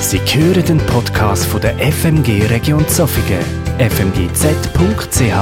Sie 0.00 0.18
hören 0.18 0.64
den 0.64 0.78
Podcast 0.86 1.44
von 1.44 1.60
der 1.60 1.76
FMG 1.78 2.46
Region 2.46 2.88
Zofingen, 2.88 3.44
fmgz.ch. 3.78 5.34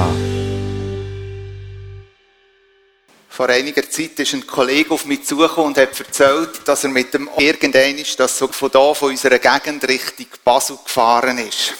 Vor 3.29 3.49
einiger 3.49 3.89
Zeit 3.89 4.19
ist 4.19 4.35
ein 4.35 4.45
Kollege 4.45 4.91
auf 4.91 5.05
mich 5.07 5.25
zugekommen 5.25 5.69
und 5.69 5.79
hat 5.79 5.99
erzählt, 5.99 6.67
dass 6.67 6.83
er 6.83 6.91
mit 6.91 7.15
dem 7.15 7.31
irgendein 7.39 7.99
ist, 7.99 8.19
das 8.19 8.37
so 8.37 8.49
von 8.49 8.69
da, 8.71 8.93
von 8.95 9.11
unserer 9.11 9.39
Gegend 9.39 9.87
Richtung 9.89 10.27
Basel 10.45 10.77
gefahren 10.85 11.39
ist. 11.39 11.75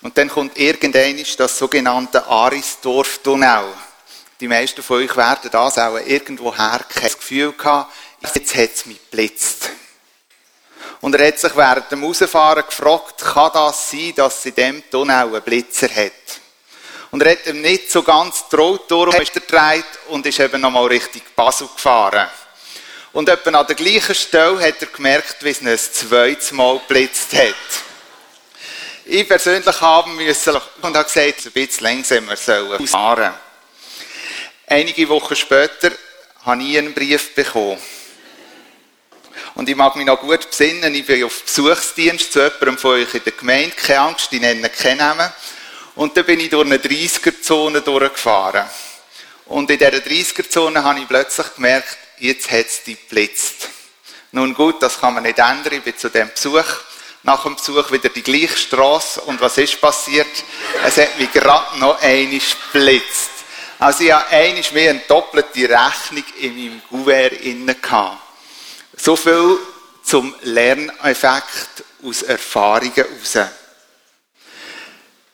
Und 0.00 0.16
dann 0.16 0.30
kommt 0.30 0.58
irgendein 0.58 1.18
ist 1.18 1.38
das 1.38 1.58
sogenannte 1.58 2.26
Arisdorf-Tunnel. 2.26 3.66
Die 4.40 4.48
meisten 4.48 4.82
von 4.82 5.02
euch 5.02 5.14
werden 5.16 5.50
das 5.52 5.78
auch 5.78 5.98
irgendwo 5.98 6.56
her 6.56 6.80
Das 6.94 7.16
Gefühl 7.16 7.52
gehabt, 7.52 7.92
jetzt 8.34 8.56
hat 8.56 8.70
es 8.74 8.86
mich 8.86 8.98
geblitzt. 9.10 9.70
Und 11.00 11.14
er 11.14 11.28
hat 11.28 11.38
sich 11.38 11.54
während 11.56 11.90
dem 11.90 12.04
Rausfahren 12.04 12.64
gefragt, 12.64 13.18
kann 13.18 13.50
das 13.52 13.90
sein, 13.90 14.12
dass 14.16 14.46
in 14.46 14.54
dem 14.54 14.90
Tunnel 14.90 15.14
einen 15.14 15.42
Blitzer 15.42 15.88
hat? 15.88 16.12
Und 17.10 17.22
er 17.22 17.32
hat 17.32 17.46
ihm 17.46 17.60
nicht 17.60 17.90
so 17.90 18.02
ganz 18.02 18.48
traut 18.48 18.90
durchgedreht 18.90 19.84
und 20.08 20.24
ist 20.24 20.40
eben 20.40 20.60
nochmal 20.60 20.86
Richtung 20.86 21.22
Basel 21.36 21.68
gefahren. 21.74 22.28
Und 23.12 23.28
etwa 23.28 23.50
an 23.58 23.66
der 23.66 23.76
gleichen 23.76 24.14
Stelle 24.14 24.66
hat 24.66 24.80
er 24.80 24.86
gemerkt, 24.86 25.44
wie 25.44 25.50
es 25.50 25.60
ihn 25.60 25.68
ein 25.68 25.78
zweites 25.78 26.52
Mal 26.52 26.78
geblitzt 26.78 27.34
hat. 27.34 27.54
Ich 29.04 29.28
persönlich 29.28 29.80
haben 29.80 30.16
müssen 30.16 30.54
und 30.80 30.96
habe 30.96 31.04
gesagt, 31.04 31.46
ein 31.46 31.52
bisschen 31.52 31.84
langsamer 31.84 32.36
sollen 32.36 32.86
fahren. 32.86 33.34
Einige 34.66 35.08
Wochen 35.10 35.36
später 35.36 35.90
habe 36.46 36.62
ich 36.62 36.78
einen 36.78 36.94
Brief 36.94 37.34
bekommen. 37.34 37.76
Und 39.54 39.68
ich 39.68 39.76
mag 39.76 39.94
mich 39.96 40.06
noch 40.06 40.20
gut 40.20 40.48
besinnen, 40.48 40.94
ich 40.94 41.04
bin 41.04 41.24
auf 41.24 41.42
Besuchsdienst 41.42 42.32
zu 42.32 42.40
jemandem 42.40 42.78
von 42.78 42.92
euch 42.92 43.14
in 43.14 43.24
der 43.24 43.32
Gemeinde, 43.32 43.76
keine 43.76 44.00
Angst, 44.00 44.32
ich 44.32 44.40
nenne 44.40 44.70
keinen 44.70 44.98
Namen. 44.98 45.30
Und 45.94 46.16
dann 46.16 46.24
bin 46.24 46.40
ich 46.40 46.48
durch 46.48 46.64
eine 46.64 46.78
30er-Zone 46.78 47.82
durchgefahren. 47.82 48.64
Und 49.46 49.70
in 49.70 49.78
dieser 49.78 49.90
30er-Zone 49.90 50.82
habe 50.82 51.00
ich 51.00 51.08
plötzlich 51.08 51.54
gemerkt, 51.54 51.98
jetzt 52.18 52.50
hat 52.50 52.66
es 52.66 52.82
dich 52.82 52.98
geblitzt. 53.08 53.68
Nun 54.30 54.54
gut, 54.54 54.82
das 54.82 54.98
kann 54.98 55.12
man 55.12 55.24
nicht 55.24 55.38
ändern, 55.38 55.74
ich 55.74 55.82
bin 55.82 55.98
zu 55.98 56.08
dem 56.08 56.30
Besuch. 56.30 56.64
Nach 57.22 57.42
dem 57.42 57.54
Besuch 57.54 57.92
wieder 57.92 58.08
die 58.08 58.22
gleiche 58.22 58.56
Straße. 58.56 59.20
Und 59.20 59.40
was 59.42 59.58
ist 59.58 59.80
passiert? 59.80 60.26
Es 60.84 60.96
hat 60.96 61.18
mich 61.18 61.30
gerade 61.30 61.78
noch 61.78 62.00
einmal 62.00 62.40
geblitzt. 62.72 63.30
Also 63.78 64.04
ich 64.04 64.12
habe 64.12 64.26
einmal 64.28 64.64
mehr 64.72 64.90
eine 64.90 65.00
doppelte 65.00 65.68
Rechnung 65.68 66.24
in 66.40 66.56
meinem 66.56 66.82
Gouverne 66.88 67.36
inne 67.36 67.74
gehabt. 67.74 68.31
So 69.04 69.16
viel 69.16 69.58
zum 70.04 70.32
Lerneffekt 70.42 71.82
aus 72.04 72.22
Erfahrungen 72.22 72.94
heraus. 72.94 73.50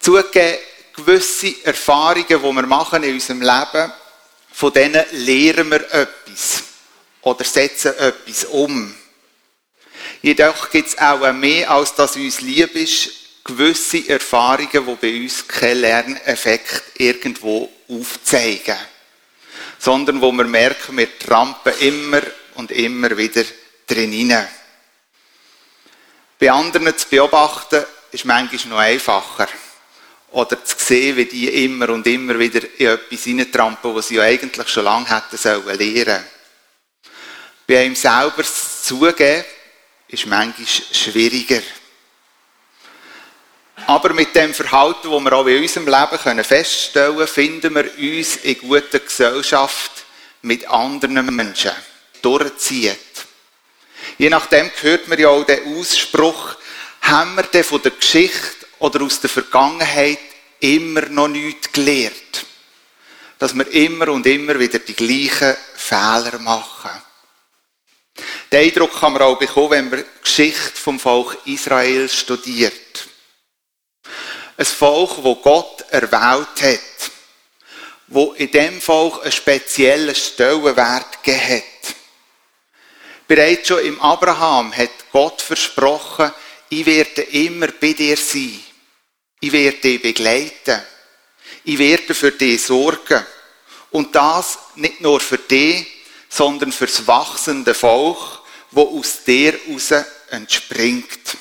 Zugegeben, 0.00 0.58
gewisse 0.97 1.55
Erfahrungen, 1.66 2.25
die 2.27 2.42
wir 2.42 2.66
machen 2.66 3.02
in 3.02 3.12
unserem 3.12 3.42
Leben, 3.42 3.92
von 4.52 4.72
denen 4.72 5.05
lernen 5.10 5.70
wir 5.70 5.84
etwas 5.92 6.62
oder 7.20 7.44
setzen 7.44 7.94
etwas 7.98 8.47
um. 8.47 8.94
Jedoch 10.22 10.70
gibt 10.70 10.88
es 10.88 10.98
auch 10.98 11.30
mehr, 11.34 11.70
als 11.70 11.94
dass 11.94 12.16
uns 12.16 12.41
lieb 12.41 12.75
ist, 12.75 13.10
gewisse 13.44 14.08
Erfahrungen, 14.08 14.70
die 14.72 14.94
bei 14.94 15.20
uns 15.20 15.47
keinen 15.47 15.82
Lerneffekt 15.82 16.84
irgendwo 16.97 17.70
aufzeigen. 17.86 18.78
Sondern 19.78 20.22
wo 20.22 20.32
wir 20.32 20.44
merken, 20.44 20.97
wir 20.97 21.19
trampen 21.19 21.75
immer 21.80 22.22
und 22.58 22.72
immer 22.72 23.16
wieder 23.16 23.44
drin 23.89 24.47
Bei 26.39 26.53
anderen 26.53 26.97
zu 26.97 27.08
beobachten, 27.08 27.84
ist 28.12 28.25
manchmal 28.25 28.70
noch 28.70 28.78
einfacher. 28.78 29.48
Oder 30.31 30.62
zu 30.62 30.77
sehen, 30.78 31.17
wie 31.17 31.25
die 31.25 31.64
immer 31.64 31.89
und 31.89 32.06
immer 32.06 32.39
wieder 32.39 32.61
in 32.78 32.86
etwas 32.86 33.25
hineintrampen, 33.25 33.94
was 33.94 34.09
sie 34.09 34.16
ja 34.16 34.22
eigentlich 34.22 34.69
schon 34.69 34.84
lange 34.84 35.09
hätten 35.09 35.37
sollen 35.37 35.78
lernen. 35.78 36.25
Bei 37.66 37.81
einem 37.81 37.94
selber 37.94 38.44
zugeben, 38.44 39.44
ist 40.09 40.26
manchmal 40.26 40.66
schwieriger. 40.66 41.62
Aber 43.87 44.12
mit 44.12 44.34
dem 44.34 44.53
Verhalten, 44.53 45.10
das 45.10 45.25
wir 45.25 45.32
auch 45.32 45.47
in 45.47 45.62
unserem 45.62 45.87
Leben 45.87 46.44
feststellen 46.44 47.16
können, 47.16 47.28
finden 47.28 47.75
wir 47.75 47.99
uns 47.99 48.37
in 48.37 48.59
guter 48.59 48.99
Gesellschaft 48.99 49.93
mit 50.43 50.69
anderen 50.69 51.34
Menschen 51.34 51.72
durchzieht. 52.20 52.99
Je 54.19 54.29
nachdem 54.29 54.71
hört 54.81 55.06
man 55.06 55.19
ja 55.19 55.29
auch 55.29 55.45
den 55.45 55.79
Ausspruch, 55.79 56.56
haben 57.03 57.37
wir 57.37 57.45
denn 57.45 57.62
von 57.62 57.81
der 57.81 57.93
Geschichte 57.93 58.67
oder 58.81 59.03
aus 59.03 59.21
der 59.21 59.31
Vergangenheit 59.31 60.19
immer 60.59 61.03
noch 61.03 61.29
nichts 61.29 61.73
gelernt? 61.73 62.45
Dass 63.39 63.55
wir 63.55 63.69
immer 63.69 64.09
und 64.09 64.27
immer 64.27 64.59
wieder 64.59 64.81
die 64.81 64.95
gleichen 64.95 65.56
Fehler 65.77 66.41
machen. 66.41 66.91
Den 68.51 68.65
Eindruck 68.65 68.99
kann 68.99 69.12
man 69.12 69.23
auch 69.23 69.39
bekommen, 69.39 69.71
wenn 69.71 69.91
man 69.91 70.01
die 70.01 70.23
Geschichte 70.23 70.73
vom 70.75 70.99
Volk 70.99 71.39
Israel 71.45 72.09
studiert. 72.09 73.06
Ein 74.56 74.67
Volk, 74.67 75.23
wo 75.23 75.37
Gott 75.37 75.85
erwählt 75.91 76.62
hat, 76.62 77.11
wo 78.09 78.33
in 78.33 78.50
dem 78.50 78.81
Volk 78.81 79.23
einen 79.23 79.31
speziellen 79.31 80.17
Stellenwert 80.17 81.23
gegeben 81.23 81.49
hat. 81.49 81.78
Bereits 83.28 83.69
schon 83.69 83.84
im 83.84 84.00
Abraham 84.00 84.75
hat 84.75 84.91
Gott 85.12 85.43
versprochen, 85.43 86.33
ich 86.71 86.87
werde 86.87 87.22
immer 87.22 87.69
bei 87.69 87.93
dir 87.93 88.16
sein. 88.16 88.59
Ich 89.41 89.53
werde 89.53 89.77
dich 89.77 90.00
begleiten. 90.00 90.83
Ich 91.62 91.78
werde 91.78 92.15
für 92.15 92.33
dich 92.33 92.65
sorgen. 92.65 93.25
Und 93.91 94.15
das 94.15 94.59
nicht 94.77 95.03
nur 95.03 95.21
für 95.21 95.37
dich, 95.37 95.87
sondern 96.31 96.72
für 96.72 96.87
das 96.87 97.06
wachsende 97.06 97.75
Volk, 97.75 98.41
wo 98.71 98.99
aus 98.99 99.25
dir 99.25 99.53
heraus 99.53 100.06
entspringt. 100.31 101.37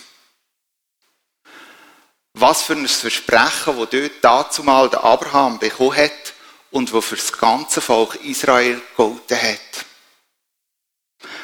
Was 2.34 2.64
für 2.64 2.74
ein 2.74 2.88
Versprechen, 2.88 3.78
wo 3.78 3.86
dort 3.86 4.12
dazu 4.22 4.62
mal 4.64 4.90
der 4.90 5.06
Abraham 5.06 5.58
bekommen 5.58 5.96
hat 5.96 6.34
und 6.72 6.92
wo 6.92 7.00
für 7.00 7.16
das 7.16 7.32
ganze 7.32 7.80
Volk 7.80 8.16
Israel 8.24 8.82
gegolten 8.90 9.42
hat. 9.42 9.87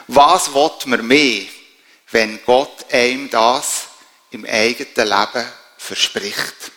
Was 0.07 0.53
will 0.53 0.71
man 0.85 1.07
mehr, 1.07 1.45
wenn 2.11 2.43
Gott 2.45 2.85
einem 2.91 3.29
das 3.29 3.87
im 4.31 4.45
eigenen 4.45 5.07
Leben 5.07 5.47
verspricht? 5.77 6.71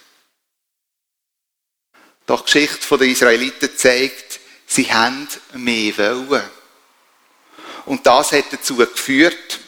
Doch 2.26 2.44
die 2.44 2.52
Geschichte 2.52 2.98
der 2.98 3.06
Israeliten 3.08 3.76
zeigt, 3.76 4.40
sie 4.66 4.92
haben 4.92 5.28
mehr 5.54 5.96
wollen. 5.96 6.50
Und 7.84 8.04
das 8.06 8.32
hat 8.32 8.46
dazu 8.50 8.76
geführt, 8.76 9.60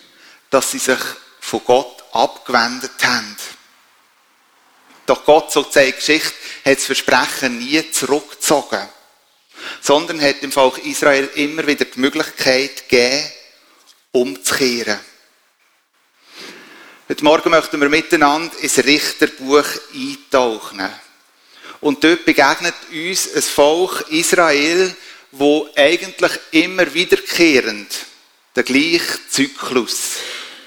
dass 0.50 0.72
sie 0.72 0.78
sich 0.78 0.98
von 1.40 1.64
Gott 1.64 2.04
abgewendet 2.12 2.92
haben. 3.04 3.36
Doch 5.06 5.24
Gott, 5.24 5.52
so 5.52 5.62
zeigt 5.62 6.06
die 6.06 6.12
Geschichte, 6.12 6.34
hat 6.64 6.76
das 6.76 6.84
Versprechen 6.84 7.58
nie 7.58 7.90
zurückgezogen, 7.90 8.88
sondern 9.80 10.20
hat 10.20 10.42
dem 10.42 10.52
Volk 10.52 10.78
Israel 10.78 11.28
immer 11.34 11.66
wieder 11.66 11.84
die 11.84 12.00
Möglichkeit 12.00 12.88
gegeben, 12.88 13.28
umzukehren. 14.12 14.98
Heute 17.08 17.24
Morgen 17.24 17.50
möchten 17.50 17.80
wir 17.80 17.88
miteinander 17.88 18.54
ins 18.60 18.78
Richterbuch 18.78 19.64
eintauchen. 19.94 20.88
Und 21.80 22.02
dort 22.04 22.24
begegnet 22.24 22.74
uns 22.92 23.34
ein 23.34 23.42
Volk 23.42 24.04
Israel, 24.10 24.94
wo 25.32 25.68
eigentlich 25.76 26.32
immer 26.50 26.92
wiederkehrend 26.92 27.88
den 28.56 28.64
gleichen 28.64 29.20
Zyklus 29.30 30.16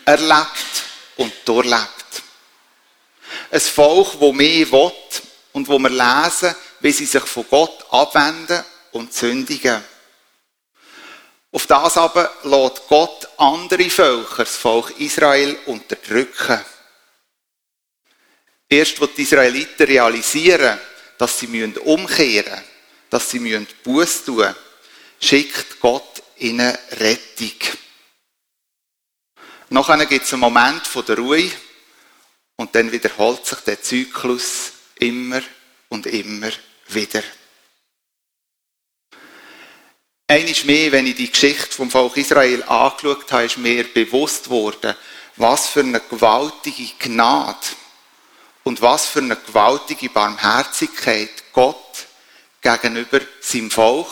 erlebt 0.05 0.83
und 1.17 1.33
durchlebt. 1.45 2.23
Ein 3.51 3.59
Volk, 3.59 4.19
wo 4.19 4.31
mehr 4.31 4.71
will 4.71 4.91
und 5.51 5.67
wo 5.67 5.77
wir 5.77 5.89
lesen, 5.89 6.55
wie 6.79 6.91
sie 6.91 7.05
sich 7.05 7.23
von 7.23 7.45
Gott 7.49 7.85
abwenden 7.91 8.63
und 8.91 9.13
sündigen. 9.13 9.83
Auf 11.51 11.67
das 11.67 11.97
aber 11.97 12.33
lässt 12.43 12.87
Gott 12.87 13.27
andere 13.37 13.89
Völker, 13.89 14.43
das 14.43 14.55
Volk 14.55 14.99
Israel, 14.99 15.57
unterdrücken. 15.65 16.61
Erst, 18.69 19.01
wo 19.01 19.05
die 19.05 19.23
Israeliten 19.23 19.85
realisieren, 19.85 20.79
dass 21.17 21.39
sie 21.39 21.47
umkehren 21.77 22.51
müssen, 22.51 22.63
dass 23.09 23.29
sie 23.29 23.67
Buß 23.83 24.25
tun 24.25 24.35
müssen, 24.37 24.55
schickt 25.19 25.79
Gott 25.81 26.23
ihnen 26.37 26.75
Rettung. 26.91 27.77
Nachher 29.69 30.05
gibt 30.05 30.25
es 30.25 30.33
einen 30.33 30.41
Moment 30.41 30.83
der 31.07 31.17
Ruhe 31.17 31.51
und 32.55 32.73
dann 32.75 32.91
wiederholt 32.91 33.45
sich 33.45 33.59
der 33.59 33.81
Zyklus 33.81 34.71
immer 34.95 35.41
und 35.89 36.07
immer 36.07 36.51
wieder. 36.87 37.23
Eines 40.31 40.63
mehr, 40.63 40.93
wenn 40.93 41.07
ich 41.07 41.15
die 41.15 41.29
Geschichte 41.29 41.73
vom 41.73 41.91
Volk 41.91 42.15
Israel 42.15 42.63
angeschaut 42.63 43.29
habe, 43.33 43.43
ist 43.43 43.57
mir 43.57 43.83
bewusst 43.83 44.49
worden, 44.49 44.95
was 45.35 45.67
für 45.67 45.81
eine 45.81 45.99
gewaltige 45.99 46.93
Gnade 46.99 47.57
und 48.63 48.81
was 48.81 49.07
für 49.07 49.19
eine 49.19 49.35
gewaltige 49.35 50.07
Barmherzigkeit 50.07 51.51
Gott 51.51 52.07
gegenüber 52.61 53.19
seinem 53.41 53.71
Volk, 53.71 54.07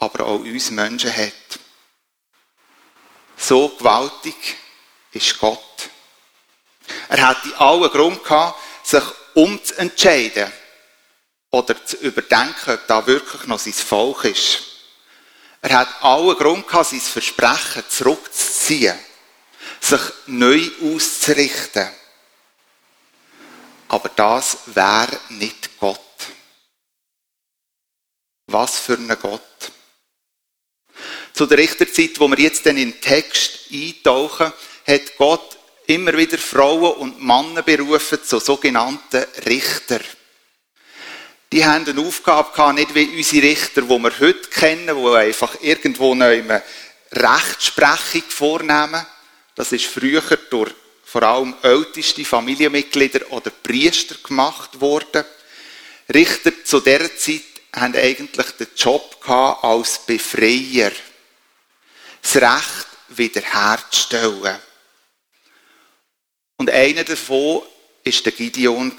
aber 0.00 0.26
auch 0.26 0.40
uns 0.40 0.72
Menschen 0.72 1.16
hat. 1.16 1.32
So 3.36 3.68
gewaltig 3.68 4.56
ist 5.12 5.38
Gott. 5.38 5.88
Er 7.08 7.28
hätte 7.28 7.56
allen 7.60 7.90
Grund 7.90 8.24
gehabt, 8.24 8.58
sich 8.82 9.04
umzuentscheiden 9.34 10.52
oder 11.52 11.86
zu 11.86 11.96
überdenken, 11.98 12.72
ob 12.72 12.86
da 12.88 13.06
wirklich 13.06 13.46
noch 13.46 13.60
sein 13.60 13.72
Volk 13.72 14.24
ist. 14.24 14.73
Er 15.64 15.78
hat 15.78 16.02
allen 16.02 16.36
Grund 16.36 16.68
gehabt, 16.68 16.90
sein 16.90 17.00
Versprechen 17.00 17.84
zurückzuziehen, 17.88 18.98
sich 19.80 20.00
neu 20.26 20.60
auszurichten. 20.82 21.88
Aber 23.88 24.10
das 24.10 24.58
wäre 24.66 25.18
nicht 25.30 25.70
Gott. 25.80 26.00
Was 28.48 28.78
für 28.78 28.98
ein 28.98 29.08
Gott. 29.22 29.72
Zu 31.32 31.46
der 31.46 31.56
Richterzeit, 31.56 32.20
wo 32.20 32.28
wir 32.28 32.40
jetzt 32.40 32.66
in 32.66 32.76
den 32.76 33.00
Text 33.00 33.60
eintauchen, 33.72 34.52
hat 34.86 35.16
Gott 35.16 35.56
immer 35.86 36.14
wieder 36.14 36.36
Frauen 36.36 36.92
und 36.96 37.22
Männer 37.22 37.62
berufen 37.62 38.22
zu 38.22 38.38
sogenannten 38.38 39.24
Richter. 39.46 40.00
Die 41.54 41.64
haben 41.64 41.88
eine 41.88 42.00
Aufgabe 42.00 42.50
gehabt, 42.50 42.74
nicht 42.74 42.96
wie 42.96 43.16
unsere 43.16 43.46
Richter, 43.46 43.82
die 43.82 43.88
wir 43.88 44.18
heute 44.18 44.48
kennen, 44.50 44.96
die 44.96 45.16
einfach 45.16 45.56
irgendwo 45.60 46.10
eine 46.10 46.64
Rechtsprechung 47.12 48.24
vornehmen. 48.28 49.06
Das 49.54 49.70
ist 49.70 49.84
früher 49.84 50.20
durch 50.50 50.74
vor 51.04 51.22
allem 51.22 51.54
älteste 51.62 52.24
Familienmitglieder 52.24 53.30
oder 53.30 53.50
Priester 53.50 54.16
gemacht 54.16 54.80
worden. 54.80 55.24
Richter 56.12 56.50
zu 56.64 56.80
dieser 56.80 57.16
Zeit 57.16 57.42
haben 57.72 57.94
eigentlich 57.94 58.50
den 58.58 58.66
Job 58.76 59.16
als 59.30 60.04
Befreier. 60.04 60.90
Das 62.20 62.34
Recht 62.34 62.88
wiederherzustellen. 63.10 64.58
Und 66.56 66.68
einer 66.68 67.04
davon 67.04 67.62
war 68.04 68.12
der 68.24 68.32
Gideon. 68.32 68.98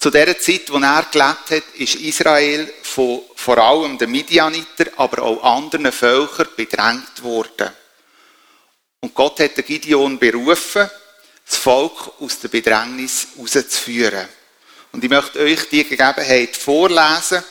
Zu 0.00 0.08
der 0.08 0.38
Zeit, 0.38 0.72
wo 0.72 0.78
er 0.78 1.06
gelebt 1.12 1.50
hat, 1.50 1.74
ist 1.74 1.96
Israel 1.96 2.72
von 2.82 3.20
vor 3.34 3.58
allem 3.58 3.98
den 3.98 4.10
Midianiter, 4.10 4.86
aber 4.96 5.22
auch 5.22 5.44
anderen 5.44 5.92
Völkern 5.92 6.48
bedrängt 6.56 7.22
worden. 7.22 7.68
Und 9.00 9.14
Gott 9.14 9.40
hat 9.40 9.58
den 9.58 9.64
Gideon 9.66 10.18
berufen, 10.18 10.88
das 11.44 11.56
Volk 11.58 12.12
aus 12.18 12.40
der 12.40 12.48
Bedrängnis 12.48 13.28
rauszuführen. 13.38 14.26
Und 14.92 15.04
ich 15.04 15.10
möchte 15.10 15.38
euch 15.38 15.68
die 15.68 15.84
Gegebenheit 15.84 16.56
vorlesen. 16.56 17.44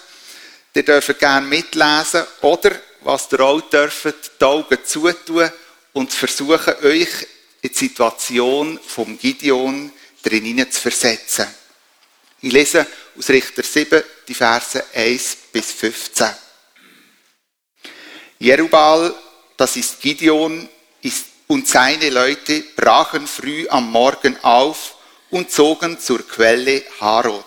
Ihr 0.74 0.84
dürft 0.84 1.20
gerne 1.20 1.46
mitlesen 1.46 2.24
oder, 2.42 2.72
was 3.02 3.32
ihr 3.32 3.42
auch 3.42 3.62
dürft, 3.62 4.42
die 4.42 4.46
Augen 4.46 4.80
zutun 4.84 5.52
und 5.94 6.12
versuchen, 6.12 6.74
euch 6.84 7.28
in 7.62 7.70
die 7.70 7.78
Situation 7.78 8.80
vom 8.88 9.20
Gideon 9.20 9.92
drinnen 10.24 10.72
zu 10.72 10.82
versetzen. 10.82 11.59
Ich 12.42 12.54
lese 12.54 12.88
aus 13.18 13.30
Richter 13.30 13.64
7 13.64 14.02
die 14.28 14.34
Verse 14.34 14.82
1 14.94 15.38
bis 15.52 15.74
15. 15.74 16.28
Jerubal, 18.40 19.14
das 19.58 19.76
ist 19.76 20.00
Gideon, 20.00 20.70
ist, 21.02 21.26
und 21.48 21.68
seine 21.68 22.10
Leute 22.10 22.64
brachen 22.78 23.28
früh 23.28 23.68
am 23.68 23.92
Morgen 23.92 24.38
auf 24.42 24.96
und 25.32 25.52
zogen 25.52 26.00
zur 26.00 26.26
Quelle 26.26 26.84
Harod. 27.02 27.44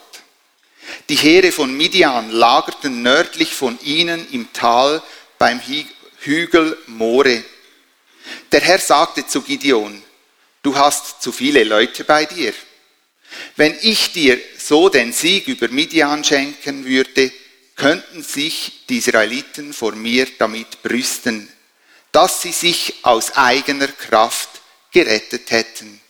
Die 1.08 1.16
Heere 1.16 1.52
von 1.52 1.74
Midian 1.74 2.30
lagerten 2.30 3.02
nördlich 3.02 3.54
von 3.54 3.78
ihnen 3.82 4.28
im 4.32 4.52
Tal 4.52 5.02
beim 5.38 5.60
Hügel 6.18 6.76
More. 6.88 7.42
Der 8.50 8.60
Herr 8.60 8.78
sagte 8.78 9.26
zu 9.26 9.40
Gideon, 9.40 10.02
du 10.62 10.76
hast 10.76 11.22
zu 11.22 11.32
viele 11.32 11.64
Leute 11.64 12.04
bei 12.04 12.26
dir. 12.26 12.52
Wenn 13.56 13.76
ich 13.80 14.12
dir 14.12 14.40
so 14.58 14.88
den 14.88 15.12
Sieg 15.12 15.48
über 15.48 15.68
Midian 15.68 16.24
schenken 16.24 16.84
würde, 16.84 17.32
könnten 17.76 18.22
sich 18.22 18.84
die 18.88 18.98
Israeliten 18.98 19.72
vor 19.72 19.92
mir 19.92 20.26
damit 20.38 20.82
brüsten, 20.82 21.48
dass 22.12 22.42
sie 22.42 22.52
sich 22.52 22.94
aus 23.02 23.36
eigener 23.36 23.88
Kraft 23.88 24.48
gerettet 24.92 25.50
hätten. 25.50 26.00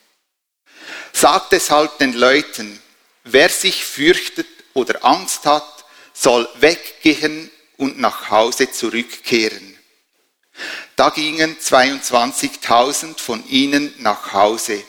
Sagt 1.13 1.53
deshalb 1.53 1.99
den 1.99 2.15
Leuten, 2.15 2.81
wer 3.25 3.49
sich 3.49 3.85
fürchtet 3.85 4.49
oder 4.75 5.05
Angst 5.05 5.45
hat, 5.45 5.85
soll 6.13 6.49
weggehen 6.57 7.51
und 7.77 7.99
nach 7.99 8.31
Hause 8.31 8.71
zurückkehren. 8.71 9.77
Da 10.97 11.11
gingen 11.11 11.57
22.000 11.57 13.19
von 13.19 13.49
ihnen 13.49 13.95
nach 13.99 14.33
Hause 14.33 14.83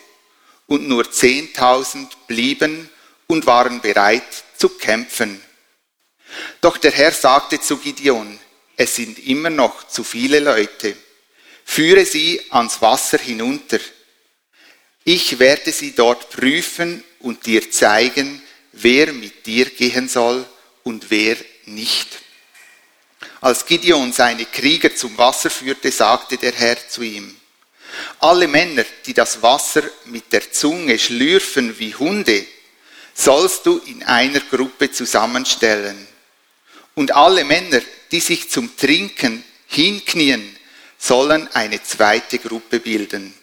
und 0.67 0.87
nur 0.87 1.03
10.000 1.03 2.07
blieben 2.27 2.89
und 3.27 3.45
waren 3.45 3.81
bereit 3.81 4.43
zu 4.57 4.69
kämpfen. 4.69 5.41
Doch 6.61 6.77
der 6.77 6.91
Herr 6.91 7.11
sagte 7.11 7.59
zu 7.59 7.77
Gideon, 7.77 8.39
es 8.75 8.95
sind 8.95 9.19
immer 9.19 9.49
noch 9.49 9.87
zu 9.87 10.03
viele 10.03 10.39
Leute. 10.39 10.95
Führe 11.65 12.05
sie 12.05 12.41
ans 12.49 12.81
Wasser 12.81 13.19
hinunter. 13.19 13.79
Ich 15.03 15.39
werde 15.39 15.71
sie 15.71 15.93
dort 15.93 16.29
prüfen 16.29 17.03
und 17.19 17.45
dir 17.45 17.69
zeigen, 17.69 18.41
wer 18.71 19.13
mit 19.13 19.45
dir 19.45 19.65
gehen 19.65 20.09
soll 20.09 20.45
und 20.83 21.09
wer 21.09 21.37
nicht. 21.65 22.07
Als 23.41 23.65
Gideon 23.65 24.13
seine 24.13 24.45
Krieger 24.45 24.95
zum 24.95 25.17
Wasser 25.17 25.49
führte, 25.49 25.91
sagte 25.91 26.37
der 26.37 26.53
Herr 26.53 26.77
zu 26.87 27.03
ihm, 27.03 27.35
alle 28.19 28.47
Männer, 28.47 28.85
die 29.05 29.13
das 29.13 29.41
Wasser 29.41 29.83
mit 30.05 30.31
der 30.31 30.51
Zunge 30.51 30.97
schlürfen 30.97 31.77
wie 31.79 31.93
Hunde, 31.95 32.45
sollst 33.13 33.65
du 33.65 33.77
in 33.85 34.03
einer 34.03 34.39
Gruppe 34.39 34.91
zusammenstellen. 34.91 36.07
Und 36.95 37.15
alle 37.15 37.43
Männer, 37.43 37.81
die 38.11 38.19
sich 38.19 38.49
zum 38.49 38.75
Trinken 38.77 39.43
hinknien, 39.67 40.55
sollen 40.97 41.47
eine 41.53 41.81
zweite 41.83 42.39
Gruppe 42.39 42.79
bilden. 42.79 43.33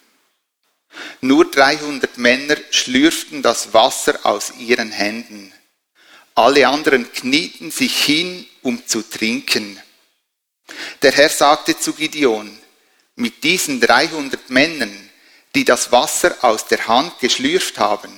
Nur 1.21 1.51
300 1.51 2.19
Männer 2.19 2.57
schlürften 2.71 3.43
das 3.43 3.73
Wasser 3.73 4.19
aus 4.25 4.53
ihren 4.59 4.91
Händen. 4.91 5.53
Alle 6.35 6.67
anderen 6.69 7.13
knieten 7.13 7.71
sich 7.71 8.03
hin, 8.03 8.47
um 8.63 8.87
zu 8.87 9.03
trinken. 9.03 9.81
Der 11.03 11.13
Herr 11.13 11.29
sagte 11.29 11.79
zu 11.79 11.93
Gideon, 11.93 12.60
mit 13.21 13.45
diesen 13.45 13.81
300 13.81 14.51
Männern, 14.51 15.11
die 15.55 15.65
das 15.65 15.93
Wasser 15.93 16.37
aus 16.43 16.67
der 16.67 16.87
Hand 16.89 17.19
geschlürft 17.21 17.79
haben, 17.79 18.11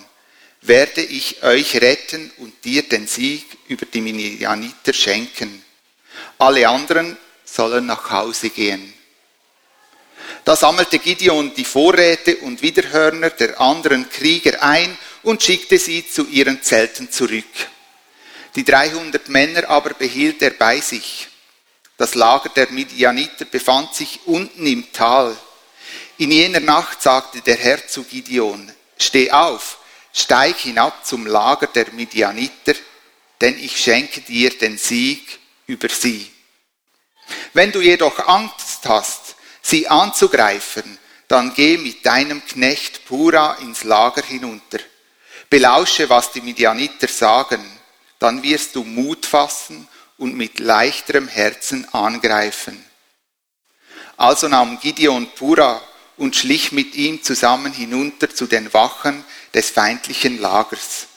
werde 0.62 1.02
ich 1.02 1.42
euch 1.42 1.80
retten 1.80 2.30
und 2.38 2.64
dir 2.64 2.82
den 2.82 3.06
Sieg 3.06 3.44
über 3.68 3.84
die 3.84 4.00
Midianiter 4.00 4.92
schenken. 4.92 5.62
Alle 6.38 6.68
anderen 6.68 7.16
sollen 7.44 7.86
nach 7.86 8.10
Hause 8.10 8.50
gehen. 8.50 8.92
Da 10.44 10.54
sammelte 10.54 10.98
Gideon 10.98 11.52
die 11.54 11.64
Vorräte 11.64 12.36
und 12.38 12.62
Widerhörner 12.62 13.30
der 13.30 13.60
anderen 13.60 14.08
Krieger 14.08 14.62
ein 14.62 14.96
und 15.24 15.42
schickte 15.42 15.78
sie 15.78 16.08
zu 16.08 16.26
ihren 16.26 16.62
Zelten 16.62 17.10
zurück. 17.10 17.44
Die 18.54 18.64
300 18.64 19.28
Männer 19.28 19.68
aber 19.68 19.94
behielt 19.94 20.42
er 20.42 20.50
bei 20.50 20.80
sich. 20.80 21.28
Das 22.02 22.16
Lager 22.16 22.48
der 22.48 22.68
Midianiter 22.72 23.44
befand 23.44 23.94
sich 23.94 24.18
unten 24.26 24.66
im 24.66 24.92
Tal. 24.92 25.36
In 26.18 26.32
jener 26.32 26.58
Nacht 26.58 27.00
sagte 27.00 27.42
der 27.42 27.54
Herr 27.54 27.86
zu 27.86 28.02
Gideon, 28.02 28.72
steh 28.98 29.30
auf, 29.30 29.78
steig 30.12 30.56
hinab 30.56 31.06
zum 31.06 31.26
Lager 31.26 31.68
der 31.68 31.92
Midianiter, 31.92 32.74
denn 33.40 33.56
ich 33.56 33.80
schenke 33.80 34.20
dir 34.20 34.50
den 34.50 34.78
Sieg 34.78 35.38
über 35.68 35.88
sie. 35.88 36.28
Wenn 37.52 37.70
du 37.70 37.80
jedoch 37.80 38.18
Angst 38.26 38.80
hast, 38.88 39.36
sie 39.62 39.86
anzugreifen, 39.86 40.98
dann 41.28 41.54
geh 41.54 41.78
mit 41.78 42.04
deinem 42.04 42.44
Knecht 42.44 43.04
Pura 43.04 43.58
ins 43.60 43.84
Lager 43.84 44.22
hinunter. 44.22 44.80
Belausche, 45.48 46.10
was 46.10 46.32
die 46.32 46.40
Midianiter 46.40 47.06
sagen, 47.06 47.64
dann 48.18 48.42
wirst 48.42 48.74
du 48.74 48.82
Mut 48.82 49.24
fassen 49.24 49.86
und 50.22 50.36
mit 50.36 50.60
leichterem 50.60 51.26
Herzen 51.26 51.84
angreifen. 51.92 52.80
Also 54.16 54.46
nahm 54.46 54.78
Gideon 54.78 55.26
Pura 55.34 55.82
und 56.16 56.36
schlich 56.36 56.70
mit 56.70 56.94
ihm 56.94 57.24
zusammen 57.24 57.72
hinunter 57.72 58.32
zu 58.32 58.46
den 58.46 58.72
Wachen 58.72 59.24
des 59.52 59.70
feindlichen 59.70 60.40
Lagers. 60.40 61.08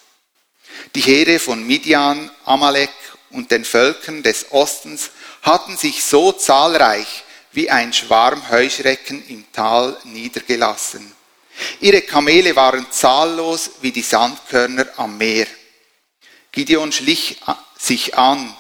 Die 0.96 1.02
Heere 1.02 1.38
von 1.38 1.68
Midian, 1.68 2.32
Amalek 2.46 2.90
und 3.30 3.52
den 3.52 3.64
Völkern 3.64 4.24
des 4.24 4.52
Ostens 4.52 5.12
hatten 5.44 5.78
sich 5.78 6.04
so 6.04 6.32
zahlreich 6.32 7.26
wie 7.52 7.70
ein 7.70 7.94
Schwarm 7.94 8.50
Heuschrecken 8.50 9.24
im 9.28 9.46
Tal 9.52 9.96
niedergelassen. 10.06 11.14
Ihre 11.80 12.02
Kamele 12.02 12.56
waren 12.56 12.88
zahllos 12.90 13.70
wie 13.82 13.92
die 13.92 14.02
Sandkörner 14.02 14.88
am 14.98 15.20
Meer. 15.20 15.46
Gideon 16.52 16.92
schlich 16.92 17.40
sich 17.78 18.18
an, 18.18 18.52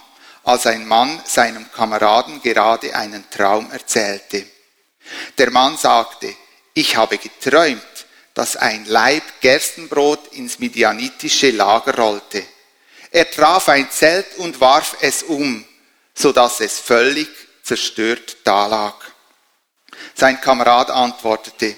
als 0.46 0.68
ein 0.68 0.88
Mann 0.88 1.22
seinem 1.25 1.72
Kameraden 1.72 2.42
gerade 2.42 2.96
einen 2.96 3.30
Traum 3.30 3.72
erzählte. 3.72 4.46
Der 5.38 5.52
Mann 5.52 5.75
sagte, 5.75 6.34
ich 6.74 6.96
habe 6.96 7.18
geträumt, 7.18 7.82
dass 8.36 8.56
ein 8.56 8.86
Leib 8.86 9.24
Gerstenbrot 9.42 10.34
ins 10.34 10.60
midianitische 10.60 11.52
Lager 11.52 11.96
rollte. 11.96 12.44
Er 13.12 13.30
traf 13.30 13.70
ein 13.70 13.90
Zelt 13.90 14.38
und 14.38 14.62
warf 14.62 14.98
es 15.02 15.24
um, 15.24 15.66
so 16.14 16.32
dass 16.32 16.60
es 16.60 16.80
völlig 16.80 17.30
zerstört 17.64 18.38
dalag. 18.44 18.94
Sein 20.14 20.40
Kamerad 20.42 20.92
antwortete, 20.92 21.75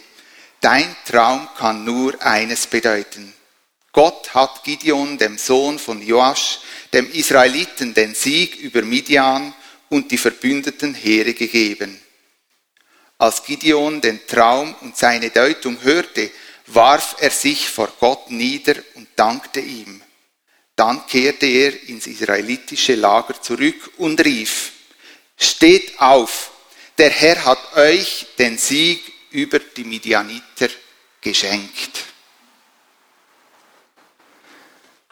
dein 0.60 0.96
Traum 1.06 1.48
kann 1.58 1.86
nur 1.86 2.22
eines 2.22 2.68
bedeuten. 2.68 3.34
Gott 3.94 4.34
hat 4.34 4.64
Gideon, 4.64 5.18
dem 5.18 5.38
Sohn 5.38 5.80
von 5.80 6.02
Joasch, 6.02 6.60
dem 6.94 7.12
Israeliten, 7.12 7.94
den 7.94 8.16
Sieg 8.16 8.56
über 8.58 8.82
Midian 8.82 9.54
und 9.90 10.12
die 10.12 10.18
verbündeten 10.18 10.94
Heere 10.94 11.34
gegeben. 11.34 12.00
Als 13.18 13.44
Gideon 13.44 14.00
den 14.00 14.26
Traum 14.28 14.76
und 14.82 14.96
seine 14.96 15.30
Deutung 15.30 15.82
hörte, 15.82 16.30
warf 16.68 17.16
er 17.20 17.32
sich 17.32 17.68
vor 17.70 17.92
Gott 18.00 18.30
nieder 18.30 18.76
und 18.96 19.08
dankte 19.16 19.60
ihm. 19.60 20.02
Dann 20.76 21.08
kehrte 21.08 21.48
er 21.48 21.90
ins 21.90 22.06
israelitische 22.06 22.96
Lager 22.96 23.42
zurück 23.42 23.92
und 23.98 24.24
rief, 24.24 24.74
Steht 25.40 26.00
auf, 26.00 26.52
der 26.98 27.10
Herr 27.10 27.46
hat 27.46 27.76
euch 27.76 28.28
den 28.38 28.58
Sieg 28.58 29.02
über 29.32 29.60
die 29.60 29.84
Midianiter 29.84 30.70
geschenkt. 31.22 32.06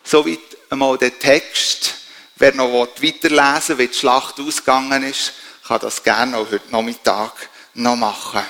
Soweit 0.06 0.40
einmal 0.70 1.00
der 1.00 1.18
Text. 1.18 1.96
Wer 2.36 2.54
noch 2.54 2.72
weiterlesen 2.72 3.78
will, 3.78 3.86
wie 3.86 3.88
die 3.88 3.98
Schlacht 3.98 4.40
ausgegangen 4.40 5.04
ist, 5.04 5.34
kann 5.68 5.80
das 5.82 6.04
gerne 6.04 6.38
auch 6.38 6.52
heute 6.52 6.70
Nachmittag 6.70 7.50
noch 7.74 7.96
machen. 7.96 8.44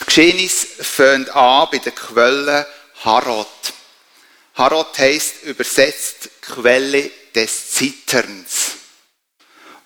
Die 0.00 0.04
Geschehnisse 0.06 0.82
fangen 0.82 1.30
an 1.30 1.68
bei 1.70 1.78
der 1.78 1.92
Quelle 1.92 2.66
Harod. 3.04 3.46
Harod 4.54 4.98
heisst 4.98 5.44
übersetzt 5.44 6.30
Quelle 6.40 7.10
des 7.32 7.74
Zitterns. 7.74 8.72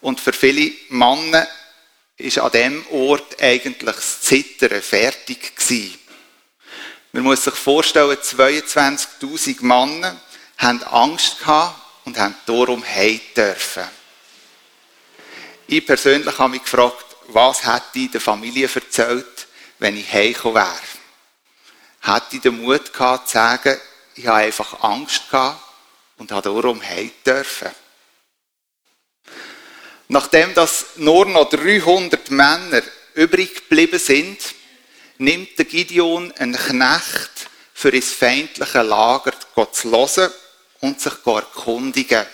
Und 0.01 0.19
für 0.19 0.33
viele 0.33 0.73
Männer 0.89 1.47
ist 2.17 2.39
an 2.39 2.53
dem 2.53 2.87
Ort 2.89 3.43
eigentlich 3.43 3.97
das 3.97 4.23
Zittern 4.23 4.81
fertig 4.81 5.57
gewesen. 5.57 5.99
Man 7.13 7.25
muss 7.25 7.45
sich 7.45 7.55
vorstellen, 7.55 8.17
22.000 8.17 9.63
Männer 9.63 10.19
haben 10.57 10.83
Angst 10.85 11.41
gehabt 11.41 11.79
und 12.07 12.19
haben 12.19 12.35
darum 12.47 12.83
heim 12.83 13.21
dürfen. 13.37 13.85
Ich 15.67 15.87
persönlich 15.87 16.39
habe 16.39 16.51
mich 16.51 16.63
gefragt, 16.63 17.05
was 17.29 17.67
hätte 17.67 17.99
ich 17.99 18.11
der 18.11 18.21
Familie 18.21 18.69
erzählt, 18.75 19.47
wenn 19.79 19.97
ich 19.97 20.11
heimgekommen 20.11 20.57
wäre? 20.57 20.71
Hätte 22.01 22.37
ich 22.37 22.43
den 22.43 22.63
Mut 22.63 22.93
gehabt, 22.93 23.29
zu 23.29 23.35
sagen, 23.35 23.79
ich 24.15 24.27
habe 24.27 24.39
einfach 24.39 24.83
Angst 24.83 25.31
gehabt 25.31 25.63
und 26.17 26.33
habe 26.33 26.43
darum 26.43 26.83
heim 26.83 27.11
dürfen? 27.27 27.71
Nachdem 30.09 30.55
das 30.55 30.87
nur 30.97 31.27
noch 31.27 31.49
300 31.51 32.31
Männer 32.31 32.83
übrig 33.15 33.55
geblieben 33.55 33.99
sind, 33.99 34.39
nimmt 35.19 35.59
der 35.59 35.65
Gideon 35.65 36.33
einen 36.33 36.57
Knecht 36.57 37.51
für 37.75 37.91
ins 37.91 38.13
feindliche 38.13 38.83
Lager 38.83 39.33
zu 39.73 39.91
hören 39.91 40.33
und 40.81 41.01
sich 41.01 41.13
zu 41.23 41.31
erkundigen. 41.31 42.27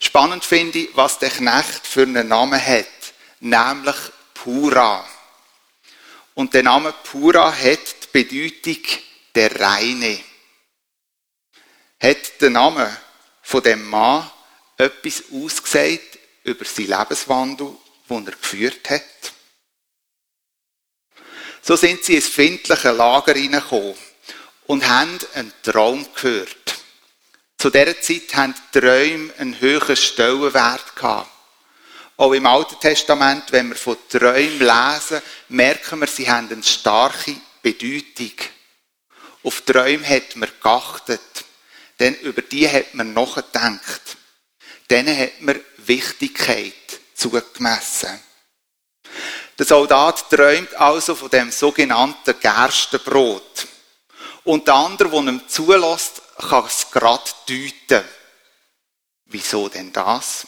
Spannend 0.00 0.44
finde 0.44 0.80
ich, 0.80 0.96
was 0.96 1.18
der 1.18 1.30
Knecht 1.30 1.86
für 1.86 2.02
einen 2.02 2.28
Namen 2.28 2.64
hat, 2.64 2.86
nämlich 3.40 3.96
Pura. 4.34 5.06
Und 6.34 6.54
der 6.54 6.62
Name 6.62 6.92
Pura 7.04 7.52
hat 7.52 7.94
die 8.14 8.24
Bedeutung 8.24 8.82
der 9.34 9.60
Reine. 9.60 10.18
Hat 12.00 12.40
der 12.40 12.50
Name 12.50 12.96
von 13.42 13.62
dem 13.62 13.88
Mann 13.88 14.28
etwas 14.76 15.24
ausgesagt 15.32 16.18
über 16.42 16.64
seinen 16.64 16.98
Lebenswandel, 16.98 17.76
den 18.08 18.26
er 18.26 18.32
geführt 18.32 18.90
hat? 18.90 19.31
So 21.64 21.76
sind 21.76 22.04
sie 22.04 22.16
ins 22.16 22.26
findliche 22.26 22.90
Lager 22.90 23.34
hineingekommen 23.34 23.94
und 24.66 24.88
haben 24.88 25.16
einen 25.34 25.52
Traum 25.62 26.04
gehört. 26.12 26.74
Zu 27.56 27.70
dieser 27.70 28.00
Zeit 28.00 28.34
haben 28.34 28.54
die 28.74 28.80
Träume 28.80 29.32
einen 29.38 29.60
höheren 29.60 29.94
Stellenwert 29.94 30.96
gehabt. 30.96 31.30
Auch 32.16 32.32
im 32.32 32.46
Alten 32.46 32.80
Testament, 32.80 33.52
wenn 33.52 33.68
wir 33.68 33.76
von 33.76 33.96
Träumen 34.08 34.58
lesen, 34.58 35.22
merken 35.48 36.00
wir, 36.00 36.08
sie 36.08 36.28
haben 36.28 36.50
eine 36.50 36.62
starke 36.64 37.36
Bedeutung. 37.62 38.32
Auf 39.44 39.60
Träume 39.60 40.08
hat 40.08 40.34
man 40.34 40.50
geachtet, 40.60 41.20
denn 42.00 42.16
über 42.16 42.42
die 42.42 42.68
hat 42.68 42.94
man 42.94 43.14
nachgedacht. 43.14 44.16
Denen 44.90 45.16
hat 45.16 45.40
man 45.40 45.60
Wichtigkeit 45.78 46.74
zugemessen. 47.14 48.20
Der 49.58 49.66
Soldat 49.66 50.30
träumt 50.30 50.74
also 50.74 51.14
von 51.14 51.30
dem 51.30 51.50
sogenannten 51.50 52.38
Gerstenbrot. 52.40 53.66
Und 54.44 54.66
der 54.66 54.74
andere, 54.74 55.08
der 55.08 55.20
ihm 55.20 55.48
zulässt, 55.48 56.22
kann 56.38 56.64
es 56.66 56.90
gerade 56.90 57.30
deuten. 57.46 58.04
Wieso 59.26 59.68
denn 59.68 59.92
das? 59.92 60.46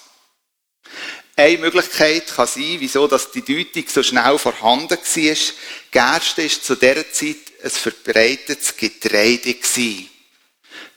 Eine 1.36 1.58
Möglichkeit 1.58 2.26
kann 2.28 2.46
sein, 2.46 2.76
wieso 2.78 3.08
dass 3.08 3.30
die 3.30 3.44
Deutung 3.44 3.84
so 3.88 4.02
schnell 4.02 4.38
vorhanden 4.38 4.98
war. 4.98 5.36
Gerste 5.90 6.42
ist 6.42 6.64
zu 6.64 6.76
dieser 6.76 7.10
Zeit 7.10 7.36
ein 7.62 7.70
verbreitetes 7.70 8.76
Getreide. 8.76 9.56
Die 9.74 10.08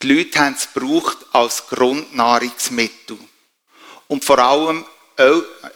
Leute 0.03 0.39
haben 0.39 0.55
es 0.55 0.71
gebraucht 0.71 1.17
als 1.31 1.65
Grundnahrungsmittel. 1.67 3.17
Und 4.07 4.23
vor 4.23 4.39
allem 4.39 4.85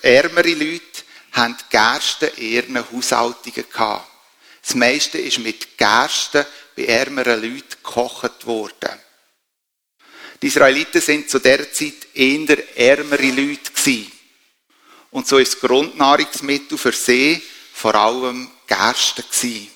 ärmere 0.01 0.53
Leute 0.53 1.03
haben 1.31 1.57
Gerste 1.69 2.27
in 2.27 2.51
ihren 2.51 2.91
Haushaltungen 2.91 3.69
gehabt. 3.69 4.07
Das 4.61 4.75
meiste 4.75 5.17
ist 5.17 5.39
mit 5.39 5.77
Gersten 5.77 6.45
bei 6.75 6.85
ärmeren 6.85 7.41
Leuten 7.41 7.69
gekocht 7.69 8.45
worden. 8.45 8.99
Die 10.41 10.47
Israeliten 10.47 11.01
sind 11.01 11.29
zu 11.29 11.39
der 11.39 11.71
Zeit 11.71 12.07
eher 12.13 12.77
ärmere 12.77 13.29
Leute 13.29 13.71
gewesen. 13.71 14.11
Und 15.11 15.27
so 15.27 15.37
ist 15.37 15.53
das 15.53 15.61
Grundnahrungsmittel 15.61 16.77
für 16.77 16.93
sie 16.93 17.41
vor 17.73 17.95
allem 17.95 18.49
Gerste 18.65 19.23
gewesen. 19.23 19.69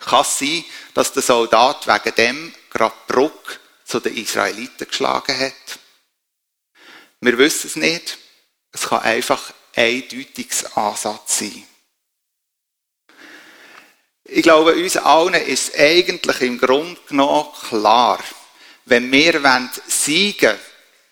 Kann 0.00 0.24
sein, 0.24 0.64
dass 0.94 1.12
der 1.12 1.22
Soldat 1.22 1.86
wegen 1.86 2.14
dem 2.16 2.54
gerade 2.70 2.94
Bruck 3.06 3.60
zu 3.84 4.00
den 4.00 4.16
Israeliten 4.16 4.88
geschlagen 4.88 5.38
hat? 5.38 5.78
Wir 7.20 7.38
wissen 7.38 7.68
es 7.68 7.76
nicht. 7.76 8.18
Es 8.72 8.88
kann 8.88 9.00
einfach 9.02 9.52
ein 9.74 10.04
Deutungsansatz 10.08 11.38
sein. 11.38 11.64
Ich 14.24 14.42
glaube, 14.42 14.74
uns 14.74 14.96
allen 14.96 15.34
ist 15.34 15.76
eigentlich 15.76 16.40
im 16.40 16.58
Grunde 16.58 17.00
genommen 17.08 17.48
klar, 17.68 18.18
wenn 18.84 19.10
wir 19.10 19.70
siegen 19.86 20.50
wollen, 20.50 20.60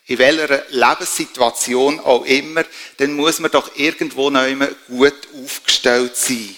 in 0.07 0.19
welcher 0.19 0.65
Lebenssituation 0.71 2.01
auch 2.01 2.25
immer, 2.25 2.65
dann 2.97 3.13
muss 3.13 3.39
man 3.39 3.51
doch 3.51 3.77
irgendwo 3.77 4.29
immer 4.29 4.67
gut 4.89 5.29
aufgestellt 5.41 6.17
sein. 6.17 6.57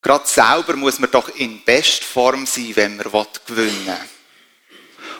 Gerade 0.00 0.26
selber 0.26 0.76
muss 0.76 0.98
man 0.98 1.10
doch 1.10 1.28
in 1.36 1.62
Bestform 1.64 2.46
sein, 2.46 2.74
wenn 2.74 2.96
man 2.96 3.26
gewinnen 3.46 3.86
will. 3.86 4.17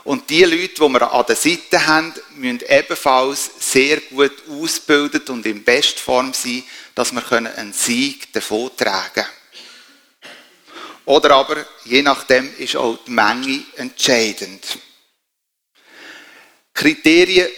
Und 0.08 0.30
die 0.30 0.42
Leute, 0.42 0.68
die 0.68 0.80
wir 0.80 1.12
an 1.12 1.26
der 1.26 1.36
Seite 1.36 1.86
haben, 1.86 2.14
müssen 2.36 2.62
ebenfalls 2.66 3.50
sehr 3.58 4.00
gut 4.00 4.32
ausgebildet 4.48 5.28
und 5.28 5.44
in 5.44 5.62
Bestform 5.62 6.32
sein, 6.32 6.62
dass 6.94 7.12
wir 7.12 7.30
einen 7.30 7.74
Sieg 7.74 8.32
davontragen 8.32 9.12
können. 9.12 9.26
Oder 11.04 11.36
aber, 11.36 11.66
je 11.84 12.00
nachdem, 12.00 12.50
ist 12.56 12.74
auch 12.76 12.98
die 13.06 13.10
Menge 13.10 13.64
entscheidend. 13.76 14.78
Kriterien, 16.72 17.48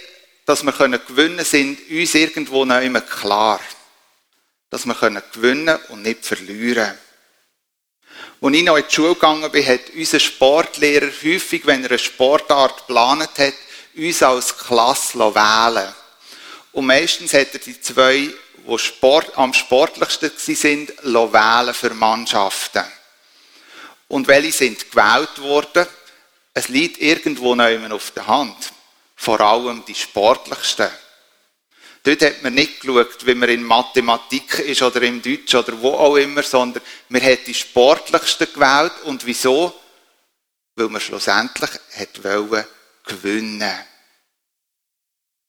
dass 0.45 0.65
wir 0.65 0.73
gewinnen 0.73 1.01
können, 1.07 1.45
sind 1.45 1.89
uns 1.89 2.15
irgendwo 2.17 2.65
noch 2.65 2.81
immer 2.81 3.03
klar. 3.03 3.61
Dass 4.71 4.87
wir 4.87 4.95
gewinnen 4.95 5.23
können 5.33 5.79
und 5.91 6.03
nicht 6.03 6.27
verlieren. 6.27 6.99
Als 8.43 8.55
ich 8.55 8.63
noch 8.63 8.77
in 8.77 8.85
die 8.89 8.95
Schule 8.95 9.15
gegangen 9.15 9.51
bin, 9.51 9.67
hat 9.67 9.91
unser 9.95 10.19
Sportlehrer 10.19 11.11
häufig, 11.23 11.67
wenn 11.67 11.85
er 11.85 11.91
eine 11.91 11.99
Sportart 11.99 12.87
geplant 12.87 13.39
hat, 13.39 13.55
uns 13.95 14.23
als 14.23 14.57
Klasse 14.57 15.19
wählen 15.19 15.93
Und 16.73 16.87
meistens 16.87 17.35
hat 17.35 17.53
er 17.53 17.59
die 17.59 17.81
zwei, 17.81 18.31
die 18.67 18.79
Sport, 18.79 19.37
am 19.37 19.53
sportlichsten 19.53 20.31
sind, 20.37 20.91
wählen 21.03 21.75
für 21.75 21.95
Mannschaften. 21.95 22.85
Und 24.09 24.27
welche 24.27 24.53
sind 24.53 24.91
gewählt 24.91 25.41
worden? 25.41 25.87
Es 26.55 26.69
liegt 26.69 27.01
irgendwo 27.01 27.55
noch 27.55 27.91
auf 27.91 28.11
der 28.11 28.27
Hand. 28.27 28.57
Vor 29.17 29.41
allem 29.41 29.85
die 29.87 29.95
sportlichsten. 29.95 30.89
Dort 32.03 32.23
hat 32.23 32.43
man 32.43 32.55
nicht 32.55 32.81
geschaut, 32.81 33.27
wie 33.27 33.35
man 33.35 33.51
in 33.51 33.63
Mathematik 33.63 34.61
ist 34.61 34.83
oder 34.83 35.03
im 35.03 35.21
Deutsch 35.21 35.55
oder 35.55 35.81
wo 35.83 35.93
auch 35.93 36.17
immer, 36.17 36.43
sondern 36.43 36.83
man 37.11 37.23
hat 37.23 37.47
die 37.47 37.55
sportlichsten 37.55 38.53
gewählt. 38.53 38.93
Und 39.05 39.27
wieso? 39.27 39.79
Weil 40.77 40.89
man 40.89 41.01
schlussendlich 41.01 41.71
hat 41.97 42.25
wollen 42.25 42.65
gewinnen. 43.05 43.79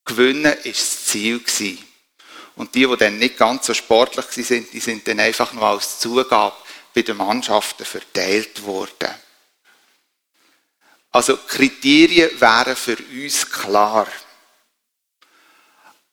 Gewinnen 0.04 0.44
war 0.44 0.56
das 0.62 1.06
Ziel. 1.06 1.40
Und 2.56 2.74
die, 2.74 2.86
die 2.86 2.96
dann 2.96 3.18
nicht 3.18 3.38
ganz 3.38 3.66
so 3.66 3.72
sportlich 3.72 4.50
waren, 4.50 4.66
die 4.72 4.80
sind 4.80 5.08
dann 5.08 5.20
einfach 5.20 5.52
nur 5.54 5.64
als 5.64 6.00
Zugabe 6.00 6.56
bei 6.94 7.02
den 7.02 7.16
Mannschaften 7.16 7.86
verteilt 7.86 8.62
worden. 8.64 9.14
Also 11.10 11.36
Kriterien 11.36 12.38
wären 12.40 12.76
für 12.76 12.96
uns 12.96 13.50
klar. 13.50 14.06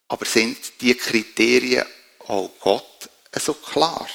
Aber 0.09 0.25
sind 0.25 0.81
die 0.81 0.95
Kriterien 0.95 1.85
auch 2.27 2.51
Gott 2.59 3.09
so 3.33 3.53
klar? 3.53 4.07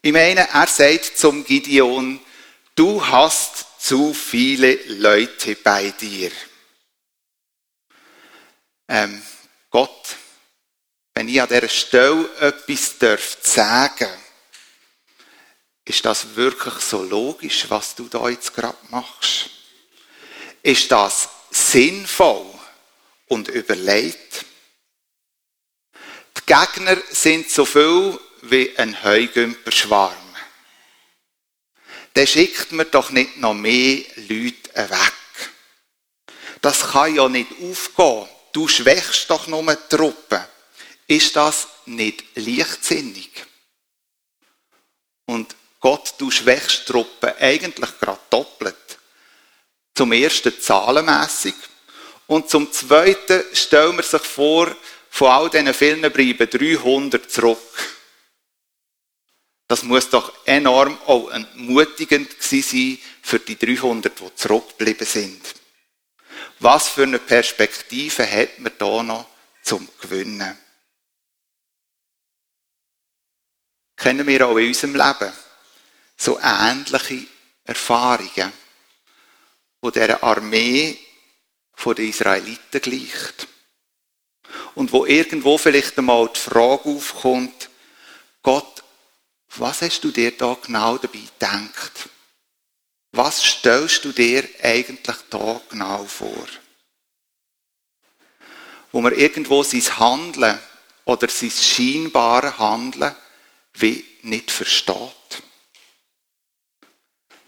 Ich 0.00 0.12
meine, 0.12 0.48
er 0.48 0.66
sagt 0.68 1.18
zum 1.18 1.44
Gideon, 1.44 2.20
du 2.76 3.04
hast 3.04 3.82
zu 3.82 4.14
viele 4.14 4.74
Leute 4.86 5.56
bei 5.56 5.90
dir. 5.90 6.30
Ähm, 8.88 9.20
Gott, 9.70 10.16
wenn 11.14 11.28
ich 11.28 11.42
an 11.42 11.48
dieser 11.48 11.68
Stelle 11.68 12.30
etwas 12.38 12.98
darf 12.98 13.38
sagen 13.42 14.08
ist 15.86 16.04
das 16.04 16.34
wirklich 16.34 16.74
so 16.74 17.02
logisch, 17.02 17.66
was 17.68 17.94
du 17.94 18.08
da 18.08 18.28
jetzt 18.28 18.52
gerade 18.52 18.76
machst? 18.90 19.50
Ist 20.62 20.90
das 20.90 21.28
sinnvoll? 21.50 22.55
Und 23.26 23.48
überlegt. 23.48 24.44
Die 26.36 26.40
Gegner 26.46 26.96
sind 27.10 27.50
so 27.50 27.64
viel 27.64 28.18
wie 28.42 28.76
ein 28.78 29.02
Heugümperschwarm. 29.02 30.14
Dann 32.14 32.26
schickt 32.26 32.72
man 32.72 32.90
doch 32.90 33.10
nicht 33.10 33.36
noch 33.38 33.54
mehr 33.54 34.02
Leute 34.16 34.74
weg. 34.74 35.12
Das 36.62 36.92
kann 36.92 37.14
ja 37.14 37.28
nicht 37.28 37.50
aufgehen. 37.62 38.28
Du 38.52 38.68
schwächst 38.68 39.28
doch 39.28 39.46
nur 39.48 39.62
die 39.62 39.96
Truppe. 39.96 40.48
Ist 41.06 41.36
das 41.36 41.68
nicht 41.84 42.24
leichtsinnig? 42.34 43.30
Und 45.26 45.54
Gott, 45.78 46.14
du 46.18 46.30
schwächst 46.30 46.80
die 46.80 46.92
Truppe 46.92 47.36
eigentlich 47.38 47.98
gerade 48.00 48.20
doppelt. 48.30 48.98
Zum 49.94 50.12
ersten 50.12 50.58
zahlenmässig 50.60 51.54
und 52.26 52.50
zum 52.50 52.72
Zweiten 52.72 53.44
stellen 53.52 53.96
wir 53.96 54.02
sich 54.02 54.22
vor, 54.22 54.74
von 55.10 55.30
all 55.30 55.50
diesen 55.50 55.72
vielen 55.72 56.12
bleiben 56.12 56.50
300 56.50 57.30
zurück. 57.30 57.58
Das 59.68 59.82
muss 59.82 60.10
doch 60.10 60.32
enorm 60.46 60.98
auch 61.06 61.30
entmutigend 61.30 62.30
sein 62.40 62.98
für 63.22 63.40
die 63.40 63.58
300, 63.58 64.20
die 64.20 64.34
zurückgeblieben 64.34 65.06
sind. 65.06 65.54
Was 66.60 66.88
für 66.88 67.02
eine 67.02 67.18
Perspektive 67.18 68.30
hat 68.30 68.58
man 68.58 68.72
da 68.78 69.02
noch 69.02 69.26
zum 69.62 69.88
Gewinnen? 70.00 70.56
Kennen 73.96 74.26
wir 74.26 74.46
auch 74.46 74.56
in 74.56 74.68
unserem 74.68 74.94
Leben 74.94 75.32
so 76.16 76.38
ähnliche 76.40 77.26
Erfahrungen, 77.64 78.52
wo 79.80 79.90
der 79.90 80.22
Armee 80.22 81.05
von 81.76 81.94
den 81.94 82.08
Israeliten 82.08 82.80
gleicht. 82.80 83.46
Und 84.74 84.92
wo 84.92 85.06
irgendwo 85.06 85.58
vielleicht 85.58 85.96
einmal 85.96 86.28
die 86.34 86.40
Frage 86.40 86.88
aufkommt, 86.88 87.70
Gott, 88.42 88.82
was 89.56 89.82
hast 89.82 90.00
du 90.00 90.10
dir 90.10 90.36
da 90.36 90.56
genau 90.60 90.98
dabei 90.98 91.20
gedacht? 91.20 92.08
Was 93.12 93.44
stellst 93.44 94.04
du 94.04 94.12
dir 94.12 94.48
eigentlich 94.62 95.16
da 95.30 95.60
genau 95.70 96.04
vor? 96.04 96.46
Wo 98.92 99.00
man 99.00 99.14
irgendwo 99.14 99.62
sein 99.62 99.98
Handeln 99.98 100.58
oder 101.04 101.28
sein 101.28 101.50
scheinbare 101.50 102.58
Handeln 102.58 103.14
wie 103.74 104.04
nicht 104.22 104.50
versteht. 104.50 105.42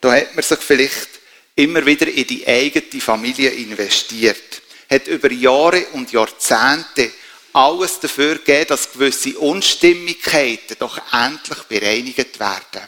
Da 0.00 0.14
hat 0.14 0.34
man 0.34 0.42
sich 0.44 0.60
vielleicht 0.60 1.17
immer 1.58 1.84
wieder 1.84 2.06
in 2.06 2.26
die 2.26 2.46
eigene 2.46 3.00
Familie 3.00 3.50
investiert, 3.50 4.62
hat 4.88 5.08
über 5.08 5.30
Jahre 5.32 5.86
und 5.88 6.12
Jahrzehnte 6.12 7.10
alles 7.52 7.98
dafür 7.98 8.36
gegeben, 8.36 8.68
dass 8.68 8.92
gewisse 8.92 9.36
Unstimmigkeiten 9.38 10.76
doch 10.78 11.00
endlich 11.12 11.58
bereinigt 11.64 12.38
werden. 12.38 12.86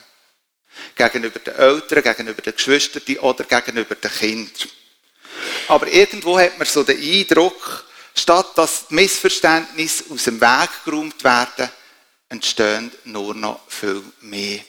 Gegenüber 0.95 1.41
den 1.41 1.55
Eltern, 1.57 2.03
gegenüber 2.03 2.43
den 2.43 2.55
Geschwistern 2.55 3.03
oder 3.19 3.45
gegenüber 3.45 3.97
den 3.97 4.11
Kindern. 4.11 4.71
Aber 5.67 5.89
irgendwo 5.89 6.39
hat 6.39 6.57
man 6.57 6.67
so 6.67 6.85
den 6.85 7.01
Eindruck, 7.01 7.85
statt 8.15 8.53
dass 8.57 8.91
Missverständnisse 8.91 10.05
aus 10.11 10.25
dem 10.25 10.41
Weg 10.41 10.71
geräumt 10.85 11.25
werden, 11.25 11.71
entstehen 12.29 12.93
nur 13.05 13.35
noch 13.35 13.61
viel 13.69 14.03
mehr. 14.21 14.61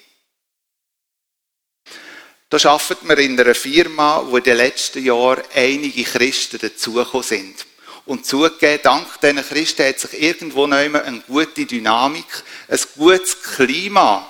Da 2.51 2.57
arbeitet 2.69 3.03
man 3.03 3.17
in 3.17 3.39
einer 3.39 3.55
Firma, 3.55 4.25
wo 4.25 4.35
in 4.35 4.43
den 4.43 4.57
letzten 4.57 5.01
Jahren 5.05 5.41
einige 5.55 6.03
Christen 6.03 6.59
dazugekommen 6.59 7.23
sind. 7.23 7.65
Und 8.05 8.25
zugegeben, 8.25 8.83
dank 8.83 9.21
diesen 9.21 9.41
Christen 9.41 9.87
hat 9.87 10.01
sich 10.01 10.21
irgendwo 10.21 10.67
noch 10.67 10.83
immer 10.83 11.01
eine 11.01 11.21
gute 11.21 11.65
Dynamik, 11.65 12.25
ein 12.67 12.79
gutes 12.97 13.41
Klima 13.41 14.27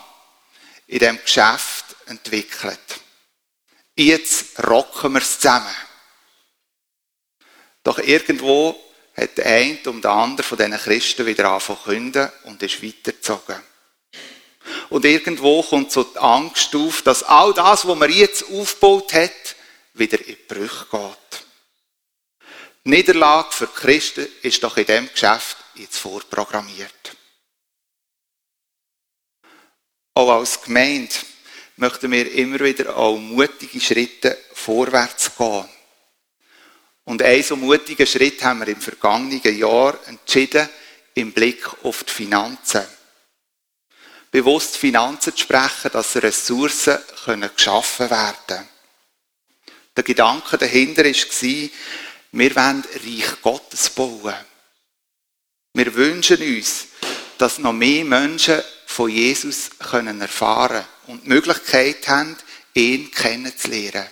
in 0.86 1.00
diesem 1.00 1.20
Geschäft 1.20 1.96
entwickelt. 2.06 2.78
Jetzt 3.96 4.64
rocken 4.68 5.14
wir 5.14 5.22
es 5.22 5.40
zusammen. 5.40 5.76
Doch 7.84 7.98
irgendwo 7.98 8.80
hat 9.18 9.36
der 9.36 9.48
eine 9.48 9.80
um 9.88 10.00
den 10.00 10.12
anderen 10.12 10.48
von 10.48 10.60
diesen 10.60 10.78
Christen 10.78 11.26
wieder 11.26 11.50
angefangen 11.50 12.30
und 12.44 12.62
ist 12.62 12.84
weitergezogen. 12.84 13.71
Und 14.92 15.06
irgendwo 15.06 15.64
kommt 15.64 15.90
so 15.90 16.04
die 16.04 16.18
Angst 16.18 16.76
auf, 16.76 17.02
dass 17.02 17.24
all 17.24 17.54
das, 17.54 17.88
was 17.88 17.98
man 17.98 18.12
jetzt 18.12 18.44
aufgebaut 18.44 19.14
hat, 19.14 19.56
wieder 19.94 20.20
in 20.28 20.36
Brüche 20.50 20.86
geht. 20.92 21.46
Die 22.84 22.90
Niederlage 22.90 23.54
für 23.54 23.68
Christen 23.68 24.28
ist 24.42 24.62
doch 24.62 24.76
in 24.76 24.86
diesem 24.86 25.10
Geschäft 25.10 25.56
jetzt 25.76 25.98
vorprogrammiert. 25.98 27.16
Auch 30.14 30.30
als 30.30 30.62
Gemeinde 30.62 31.16
möchten 31.78 32.12
wir 32.12 32.30
immer 32.30 32.60
wieder 32.60 32.98
auch 32.98 33.18
mutige 33.18 33.80
Schritte 33.80 34.38
vorwärts 34.52 35.38
gehen. 35.38 35.70
Und 37.06 37.22
einen 37.22 37.44
so 37.44 37.56
mutigen 37.56 38.06
Schritt 38.06 38.44
haben 38.44 38.60
wir 38.60 38.68
im 38.68 38.82
vergangenen 38.82 39.58
Jahr 39.58 39.98
entschieden 40.08 40.68
im 41.14 41.32
Blick 41.32 41.66
auf 41.84 42.04
die 42.04 42.12
Finanzen 42.12 42.86
bewusst 44.32 44.78
Finanzen 44.78 45.36
zu 45.36 45.44
sprechen, 45.44 45.92
dass 45.92 46.16
Ressourcen 46.16 46.98
können 47.26 47.50
geschaffen 47.54 48.10
werden 48.10 48.36
können. 48.48 48.70
Der 49.96 50.04
Gedanke 50.04 50.58
dahinter 50.58 51.04
war, 51.04 51.70
wir 52.34 52.56
wollen 52.56 52.84
Reich 52.94 53.42
Gottes 53.42 53.90
bauen. 53.90 54.34
Wir 55.74 55.94
wünschen 55.94 56.42
uns, 56.42 56.88
dass 57.38 57.60
noch 57.60 57.74
mehr 57.74 58.06
Menschen 58.06 58.62
von 58.86 59.10
Jesus 59.10 59.70
können 59.80 60.22
erfahren 60.22 60.86
und 61.08 61.24
die 61.24 61.30
Möglichkeit 61.30 62.08
haben, 62.08 62.38
ihn 62.74 63.12
kennenzulernen. 63.12 64.08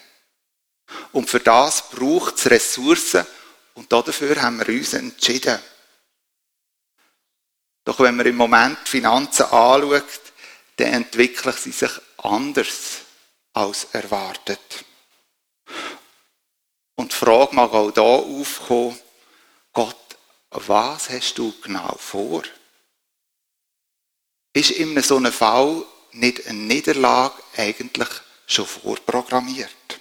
Und 1.12 1.30
für 1.30 1.40
das 1.40 1.90
braucht 1.90 2.38
es 2.38 2.50
Ressourcen 2.50 3.26
und 3.74 3.92
dafür 3.92 4.42
haben 4.42 4.60
wir 4.60 4.68
uns 4.68 4.94
entschieden. 4.94 5.60
Doch 7.90 8.00
wenn 8.02 8.18
man 8.18 8.28
im 8.28 8.36
Moment 8.36 8.78
die 8.86 8.92
Finanzen 8.92 9.48
anschaut, 9.48 10.04
dann 10.76 10.94
entwickeln 10.94 11.56
sie 11.58 11.72
sich 11.72 11.90
anders 12.18 13.00
als 13.54 13.86
erwartet. 13.94 14.86
Und 16.94 17.12
die 17.12 17.16
Frage 17.16 17.56
mag 17.56 17.74
auch 17.74 17.90
da 17.90 18.04
aufkommen, 18.04 18.96
Gott, 19.74 19.96
was 20.52 21.10
hast 21.10 21.40
du 21.40 21.52
genau 21.64 21.96
vor? 21.98 22.44
Ist 24.54 24.70
in 24.70 25.02
so 25.02 25.18
einem 25.18 25.34
Fall 25.34 25.84
nicht 26.12 26.46
eine 26.46 26.60
Niederlage 26.60 27.42
eigentlich 27.58 28.10
schon 28.46 28.68
vorprogrammiert? 28.68 30.00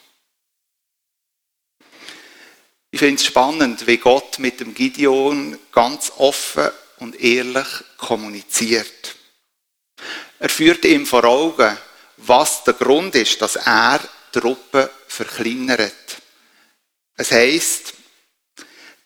Ich 2.91 2.99
finde 2.99 3.15
es 3.15 3.25
spannend, 3.25 3.87
wie 3.87 3.97
Gott 3.97 4.39
mit 4.41 4.61
dem 4.61 4.75
Gideon 4.75 5.59
ganz 5.73 6.13
offen 6.19 6.71
und 7.01 7.21
ehrlich 7.21 7.67
kommuniziert. 7.97 9.17
Er 10.39 10.49
führt 10.49 10.85
ihm 10.85 11.07
vor 11.07 11.25
Augen, 11.25 11.77
was 12.19 12.65
der 12.65 12.75
Grund 12.75 13.15
ist, 13.15 13.41
dass 13.43 13.57
er 13.57 14.01
Truppen 14.33 14.89
verkleinert. 15.07 16.19
Es 17.17 17.31
heißt, 17.33 17.95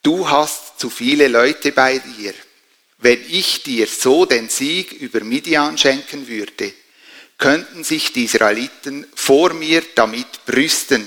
du 0.02 0.28
hast 0.28 0.78
zu 0.78 0.90
viele 0.90 1.28
Leute 1.28 1.72
bei 1.72 1.98
dir. 1.98 2.34
Wenn 2.98 3.24
ich 3.28 3.62
dir 3.62 3.86
so 3.86 4.26
den 4.26 4.48
Sieg 4.48 4.92
über 4.92 5.24
Midian 5.24 5.76
schenken 5.78 6.28
würde, 6.28 6.72
könnten 7.38 7.82
sich 7.82 8.12
die 8.12 8.24
Israeliten 8.24 9.06
vor 9.14 9.52
mir 9.54 9.82
damit 9.94 10.44
brüsten, 10.44 11.04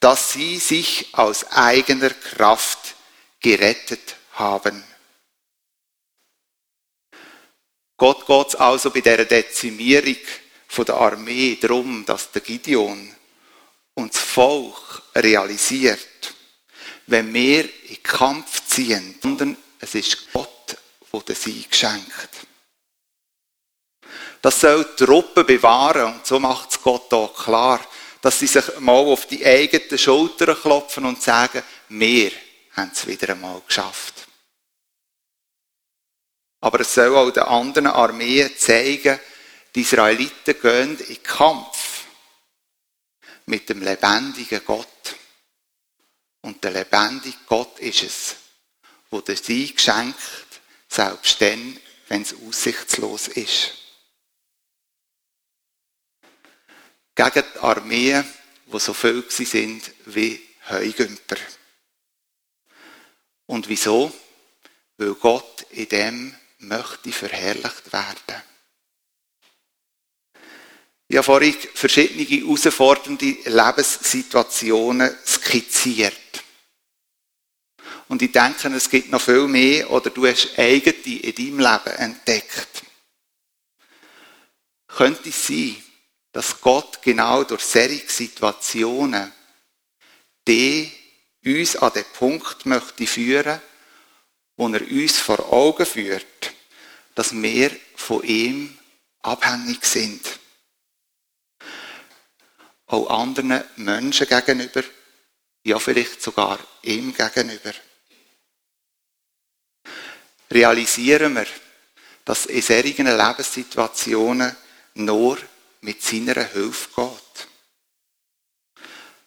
dass 0.00 0.32
sie 0.32 0.58
sich 0.58 1.08
aus 1.12 1.44
eigener 1.52 2.10
Kraft 2.10 2.96
gerettet 3.40 4.16
haben. 4.32 4.82
Gott 8.00 8.24
geht 8.26 8.48
es 8.48 8.54
also 8.54 8.90
bei 8.90 9.02
dieser 9.02 9.26
Dezimierung 9.26 10.16
von 10.68 10.86
der 10.86 10.94
Armee 10.94 11.58
darum, 11.60 12.02
dass 12.06 12.30
der 12.30 12.40
Gideon 12.40 13.14
und 13.92 14.14
das 14.14 14.22
Volk 14.22 15.02
realisiert, 15.14 16.34
wenn 17.08 17.34
wir 17.34 17.64
in 17.64 17.96
den 17.96 18.02
Kampf 18.02 18.66
ziehen, 18.66 19.18
sondern 19.22 19.54
es 19.78 19.94
ist 19.94 20.32
Gott, 20.32 20.78
der 21.12 21.20
den 21.20 21.36
Sieg 21.36 21.76
schenkt. 21.76 22.30
Das 24.40 24.58
soll 24.58 24.82
die 24.98 25.04
Truppe 25.04 25.44
bewahren 25.44 26.14
und 26.14 26.26
so 26.26 26.40
macht 26.40 26.70
es 26.70 26.80
Gott 26.80 27.12
auch 27.12 27.36
klar, 27.36 27.80
dass 28.22 28.38
sie 28.38 28.46
sich 28.46 28.64
mal 28.78 28.92
auf 28.92 29.26
die 29.26 29.44
eigenen 29.44 29.98
Schultern 29.98 30.58
klopfen 30.58 31.04
und 31.04 31.22
sagen, 31.22 31.62
wir 31.90 32.32
haben 32.72 32.92
es 32.94 33.06
wieder 33.06 33.28
einmal 33.28 33.60
geschafft. 33.66 34.19
Aber 36.60 36.80
es 36.80 36.94
soll 36.94 37.16
auch 37.16 37.30
den 37.30 37.42
anderen 37.44 37.86
Armeen 37.86 38.56
zeigen, 38.56 39.18
die 39.74 39.80
Israeliten 39.80 40.60
gehen 40.60 40.98
in 40.98 41.06
den 41.06 41.22
Kampf 41.22 42.04
mit 43.46 43.68
dem 43.68 43.82
lebendigen 43.82 44.62
Gott. 44.64 45.16
Und 46.42 46.62
der 46.64 46.72
lebendige 46.72 47.36
Gott 47.46 47.78
ist 47.78 48.02
es, 48.02 48.36
wo 49.10 49.20
der 49.20 49.36
Sieg 49.36 49.80
schenkt, 49.80 50.18
selbst 50.88 51.40
dann, 51.40 51.78
wenn 52.08 52.22
es 52.22 52.34
aussichtslos 52.34 53.28
ist. 53.28 53.72
Gegen 57.14 57.44
die 57.54 57.58
Armeen, 57.58 58.24
die 58.66 58.80
so 58.80 58.94
viel 58.94 59.24
sind 59.30 59.92
wie 60.06 60.40
Heugümper. 60.68 61.36
Und 63.46 63.68
wieso? 63.68 64.12
Weil 64.96 65.14
Gott 65.14 65.66
in 65.70 65.88
dem 65.88 66.36
möchte 66.60 67.12
verherrlicht 67.12 67.92
werden. 67.92 68.42
Ich 71.08 71.16
habe 71.16 71.24
vorhin 71.24 71.56
verschiedene 71.74 72.22
herausfordernde 72.22 73.36
Lebenssituationen 73.44 75.16
skizziert. 75.26 76.14
Und 78.08 78.22
ich 78.22 78.32
denke, 78.32 78.68
es 78.68 78.88
gibt 78.88 79.10
noch 79.10 79.20
viel 79.20 79.48
mehr, 79.48 79.90
oder 79.90 80.10
du 80.10 80.26
hast 80.26 80.58
eigene 80.58 81.20
in 81.20 81.34
deinem 81.34 81.58
Leben 81.58 81.98
entdeckt. 81.98 82.82
Könnte 84.86 85.28
es 85.28 85.46
sein, 85.46 85.76
dass 86.32 86.60
Gott 86.60 87.02
genau 87.02 87.44
durch 87.44 87.62
solche 87.62 88.08
Situationen 88.08 89.32
die 90.46 90.90
uns 91.44 91.76
an 91.76 91.92
den 91.92 92.04
Punkt 92.12 92.66
möchte 92.66 93.06
führen, 93.06 93.60
wo 94.56 94.68
er 94.68 94.82
uns 94.82 95.18
vor 95.18 95.52
Augen 95.52 95.86
führt, 95.86 96.26
dass 97.14 97.32
wir 97.32 97.70
von 97.96 98.22
ihm 98.24 98.78
abhängig 99.22 99.84
sind. 99.84 100.38
Auch 102.86 103.08
anderen 103.10 103.62
Menschen 103.76 104.26
gegenüber, 104.26 104.82
ja 105.64 105.78
vielleicht 105.78 106.22
sogar 106.22 106.58
ihm 106.82 107.14
gegenüber. 107.14 107.72
Realisieren 110.50 111.34
wir, 111.34 111.46
dass 112.24 112.46
in 112.46 112.62
solchen 112.62 113.06
Lebenssituationen 113.06 114.56
nur 114.94 115.38
mit 115.80 116.02
seiner 116.02 116.44
Hilfe 116.44 116.88
geht. 116.96 117.48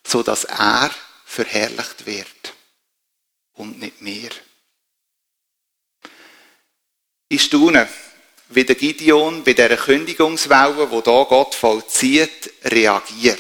So 0.06 0.22
dass 0.22 0.43
er 0.43 0.91
verherrlicht 1.26 2.06
wird 2.06 2.54
und 3.54 3.80
nicht 3.80 4.02
mehr. 4.02 4.32
Ich 7.30 7.44
staune, 7.44 7.88
wie 8.50 8.64
der 8.64 8.76
Gideon 8.76 9.44
bei 9.44 9.54
dieser 9.54 9.78
Kündigungswelle, 9.78 10.92
wo 10.92 11.02
da 11.02 11.24
Gott 11.24 11.56
vollzieht, 11.56 12.52
reagiert. 12.64 13.40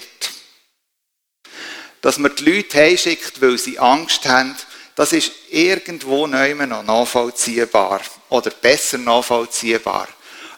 Dass 2.01 2.17
man 2.17 2.35
die 2.35 2.43
Leute 2.43 2.77
heimschickt, 2.77 3.41
weil 3.41 3.57
sie 3.57 3.79
Angst 3.79 4.25
haben, 4.25 4.55
das 4.95 5.13
ist 5.13 5.31
irgendwo 5.49 6.27
noch 6.27 6.83
nachvollziehbar. 6.83 8.01
Oder 8.29 8.51
besser 8.51 8.97
nachvollziehbar. 8.97 10.07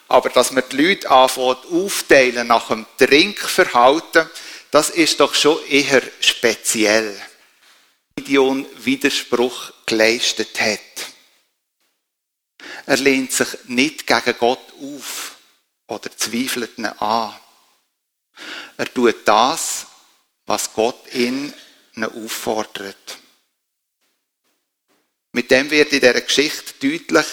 Aber 0.07 0.29
dass 0.29 0.51
man 0.51 0.63
die 0.71 0.77
Leute 0.77 1.09
anfängt 1.09 1.65
aufteilen 1.71 2.47
nach 2.47 2.67
dem 2.67 2.85
Trinkverhalten, 2.97 4.29
das 4.71 4.89
ist 4.89 5.19
doch 5.19 5.33
schon 5.33 5.65
eher 5.67 6.01
speziell. 6.19 7.19
Gideon 8.15 8.65
Widerspruch 8.77 9.71
geleistet 9.85 10.59
hat. 10.59 11.14
Er 12.85 12.97
lehnt 12.97 13.31
sich 13.31 13.47
nicht 13.65 14.05
gegen 14.05 14.37
Gott 14.37 14.73
auf 14.81 15.35
oder 15.87 16.15
zweifelt 16.15 16.77
ihn 16.77 16.85
an. 16.85 17.33
Er 18.77 18.93
tut 18.93 19.27
das, 19.27 19.87
was 20.45 20.73
Gott 20.73 21.13
ihn 21.13 21.53
auffordert. 21.95 23.17
Mit 25.31 25.51
dem 25.51 25.69
wird 25.71 25.91
in 25.91 25.99
dieser 25.99 26.21
Geschichte 26.21 26.73
deutlich, 26.79 27.25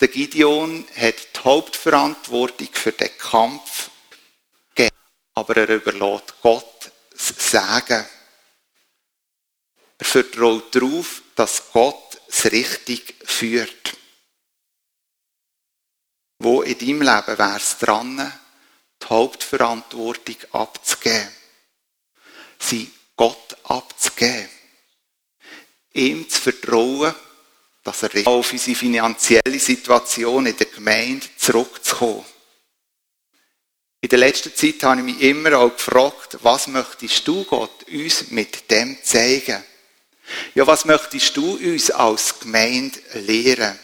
der 0.00 0.08
Gideon 0.08 0.86
hat 0.96 1.16
die 1.34 1.40
Hauptverantwortung 1.40 2.68
für 2.72 2.92
den 2.92 3.16
Kampf 3.18 3.90
gegeben, 4.74 4.96
aber 5.34 5.56
er 5.56 5.68
überlässt 5.68 6.34
Gott 6.42 6.92
das 7.10 7.50
Sagen. 7.50 8.06
Er 9.98 10.06
vertraut 10.06 10.74
darauf, 10.74 11.22
dass 11.34 11.72
Gott 11.72 12.20
es 12.28 12.50
richtig 12.52 13.14
führt. 13.24 13.97
Wo 16.38 16.62
in 16.62 16.78
deinem 16.78 17.02
Leben 17.02 17.38
wäre 17.38 17.56
es 17.56 17.78
dran, 17.78 18.32
die 19.02 19.06
Hauptverantwortung 19.06 20.36
abzugeben? 20.52 21.28
Sie 22.58 22.90
Gott 23.16 23.56
abzugeben. 23.64 24.48
Ihm 25.94 26.28
zu 26.28 26.40
vertrauen, 26.40 27.14
dass 27.82 28.02
er 28.02 28.26
auf 28.26 28.52
unsere 28.52 28.76
finanzielle 28.76 29.58
Situation 29.58 30.46
in 30.46 30.56
der 30.56 30.66
Gemeinde 30.66 31.26
zurückzukommen. 31.36 32.24
In 34.00 34.08
der 34.08 34.18
letzten 34.18 34.54
Zeit 34.54 34.82
habe 34.84 35.00
ich 35.00 35.06
mich 35.06 35.20
immer 35.22 35.58
auch 35.58 35.74
gefragt, 35.74 36.38
was 36.42 36.68
möchtest 36.68 37.26
du 37.26 37.42
Gott 37.44 37.84
uns 37.88 38.30
mit 38.30 38.70
dem 38.70 38.96
zeigen? 39.02 39.64
Ja, 40.54 40.66
was 40.66 40.84
möchtest 40.84 41.36
du 41.36 41.56
uns 41.56 41.90
als 41.90 42.38
Gemeinde 42.38 43.00
lehren? 43.14 43.76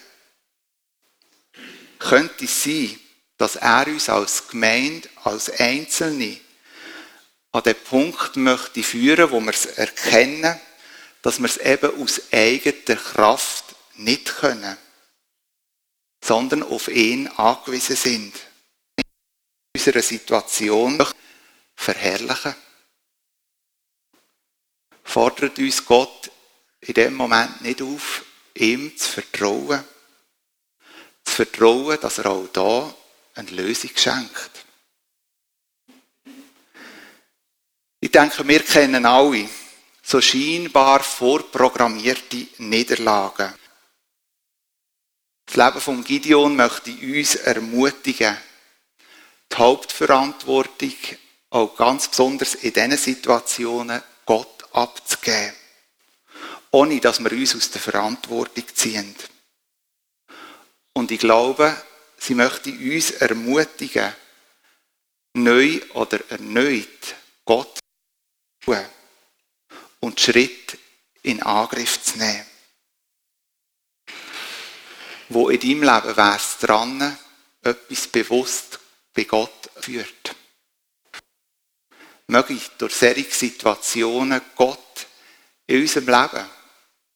Könnte 2.04 2.44
es 2.44 2.62
sein, 2.62 3.00
dass 3.38 3.56
er 3.56 3.86
uns 3.86 4.10
als 4.10 4.48
Gemeinde, 4.48 5.08
als 5.22 5.48
Einzelne 5.58 6.38
an 7.50 7.62
den 7.62 7.76
Punkt 7.76 8.36
möchte 8.36 8.82
führen, 8.82 9.30
wo 9.30 9.40
wir 9.40 9.52
es 9.52 9.64
erkennen, 9.64 10.60
dass 11.22 11.38
wir 11.38 11.46
es 11.46 11.56
eben 11.56 12.02
aus 12.02 12.20
eigener 12.30 13.00
Kraft 13.00 13.74
nicht 13.96 14.26
können, 14.26 14.76
sondern 16.22 16.62
auf 16.62 16.88
ihn 16.88 17.26
angewiesen 17.28 17.96
sind. 17.96 18.34
In 18.96 19.04
unserer 19.74 20.02
Situation 20.02 21.02
verherrlichen. 21.74 22.54
Fordert 25.02 25.58
uns 25.58 25.86
Gott 25.86 26.30
in 26.80 26.94
dem 26.94 27.14
Moment 27.14 27.62
nicht 27.62 27.80
auf, 27.80 28.24
ihm 28.54 28.94
zu 28.94 29.10
vertrauen. 29.10 29.84
Zu 31.34 31.44
vertrauen, 31.44 31.98
dass 32.00 32.18
er 32.18 32.26
auch 32.26 32.46
da 32.52 32.94
eine 33.34 33.50
Lösung 33.50 33.90
schenkt. 33.96 34.50
Ich 37.98 38.12
denke, 38.12 38.46
wir 38.46 38.60
kennen 38.62 39.04
alle 39.04 39.48
so 40.00 40.20
scheinbar 40.20 41.02
vorprogrammierte 41.02 42.46
Niederlagen. 42.58 43.52
Das 45.46 45.56
Leben 45.56 45.80
von 45.80 46.04
Gideon 46.04 46.54
möchte 46.54 46.92
uns 46.92 47.34
ermutigen, 47.34 48.36
die 49.50 49.56
Hauptverantwortung 49.56 50.94
auch 51.50 51.74
ganz 51.74 52.06
besonders 52.06 52.54
in 52.54 52.72
diesen 52.72 52.96
Situationen 52.96 54.00
Gott 54.24 54.72
abzugeben 54.72 55.52
ohne 56.70 57.00
dass 57.00 57.20
wir 57.20 57.30
uns 57.30 57.54
aus 57.54 57.70
der 57.70 57.80
Verantwortung 57.80 58.64
ziehen. 58.74 59.14
Und 60.94 61.10
ich 61.10 61.18
glaube, 61.18 61.76
sie 62.16 62.34
möchte 62.34 62.70
uns 62.70 63.10
ermutigen, 63.10 64.14
neu 65.34 65.80
oder 65.94 66.20
erneut 66.30 67.16
Gott 67.44 67.78
zu 68.64 68.72
tun 68.72 68.84
und 70.00 70.20
Schritt 70.20 70.78
in 71.22 71.42
Angriff 71.42 72.02
zu 72.02 72.18
nehmen. 72.18 72.46
Wo 75.30 75.48
in 75.48 75.60
deinem 75.60 75.82
Leben 75.82 76.16
wäre 76.16 76.36
es 76.36 76.58
dran, 76.58 77.18
etwas 77.62 78.06
bewusst 78.08 78.78
bei 79.12 79.24
Gott 79.24 79.70
führt. 79.80 80.36
Möge 82.26 82.54
ich 82.54 82.68
durch 82.78 82.94
solche 82.94 83.30
Situationen 83.30 84.40
Gott 84.54 85.06
in 85.66 85.80
unserem 85.80 86.06
Leben 86.06 86.46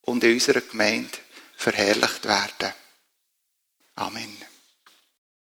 und 0.03 0.25
in 0.25 0.35
unserer 0.35 0.63
Gemeinde 0.63 1.17
verherrlicht 1.57 2.25
werden. 2.25 2.73
Amen. 3.99 4.58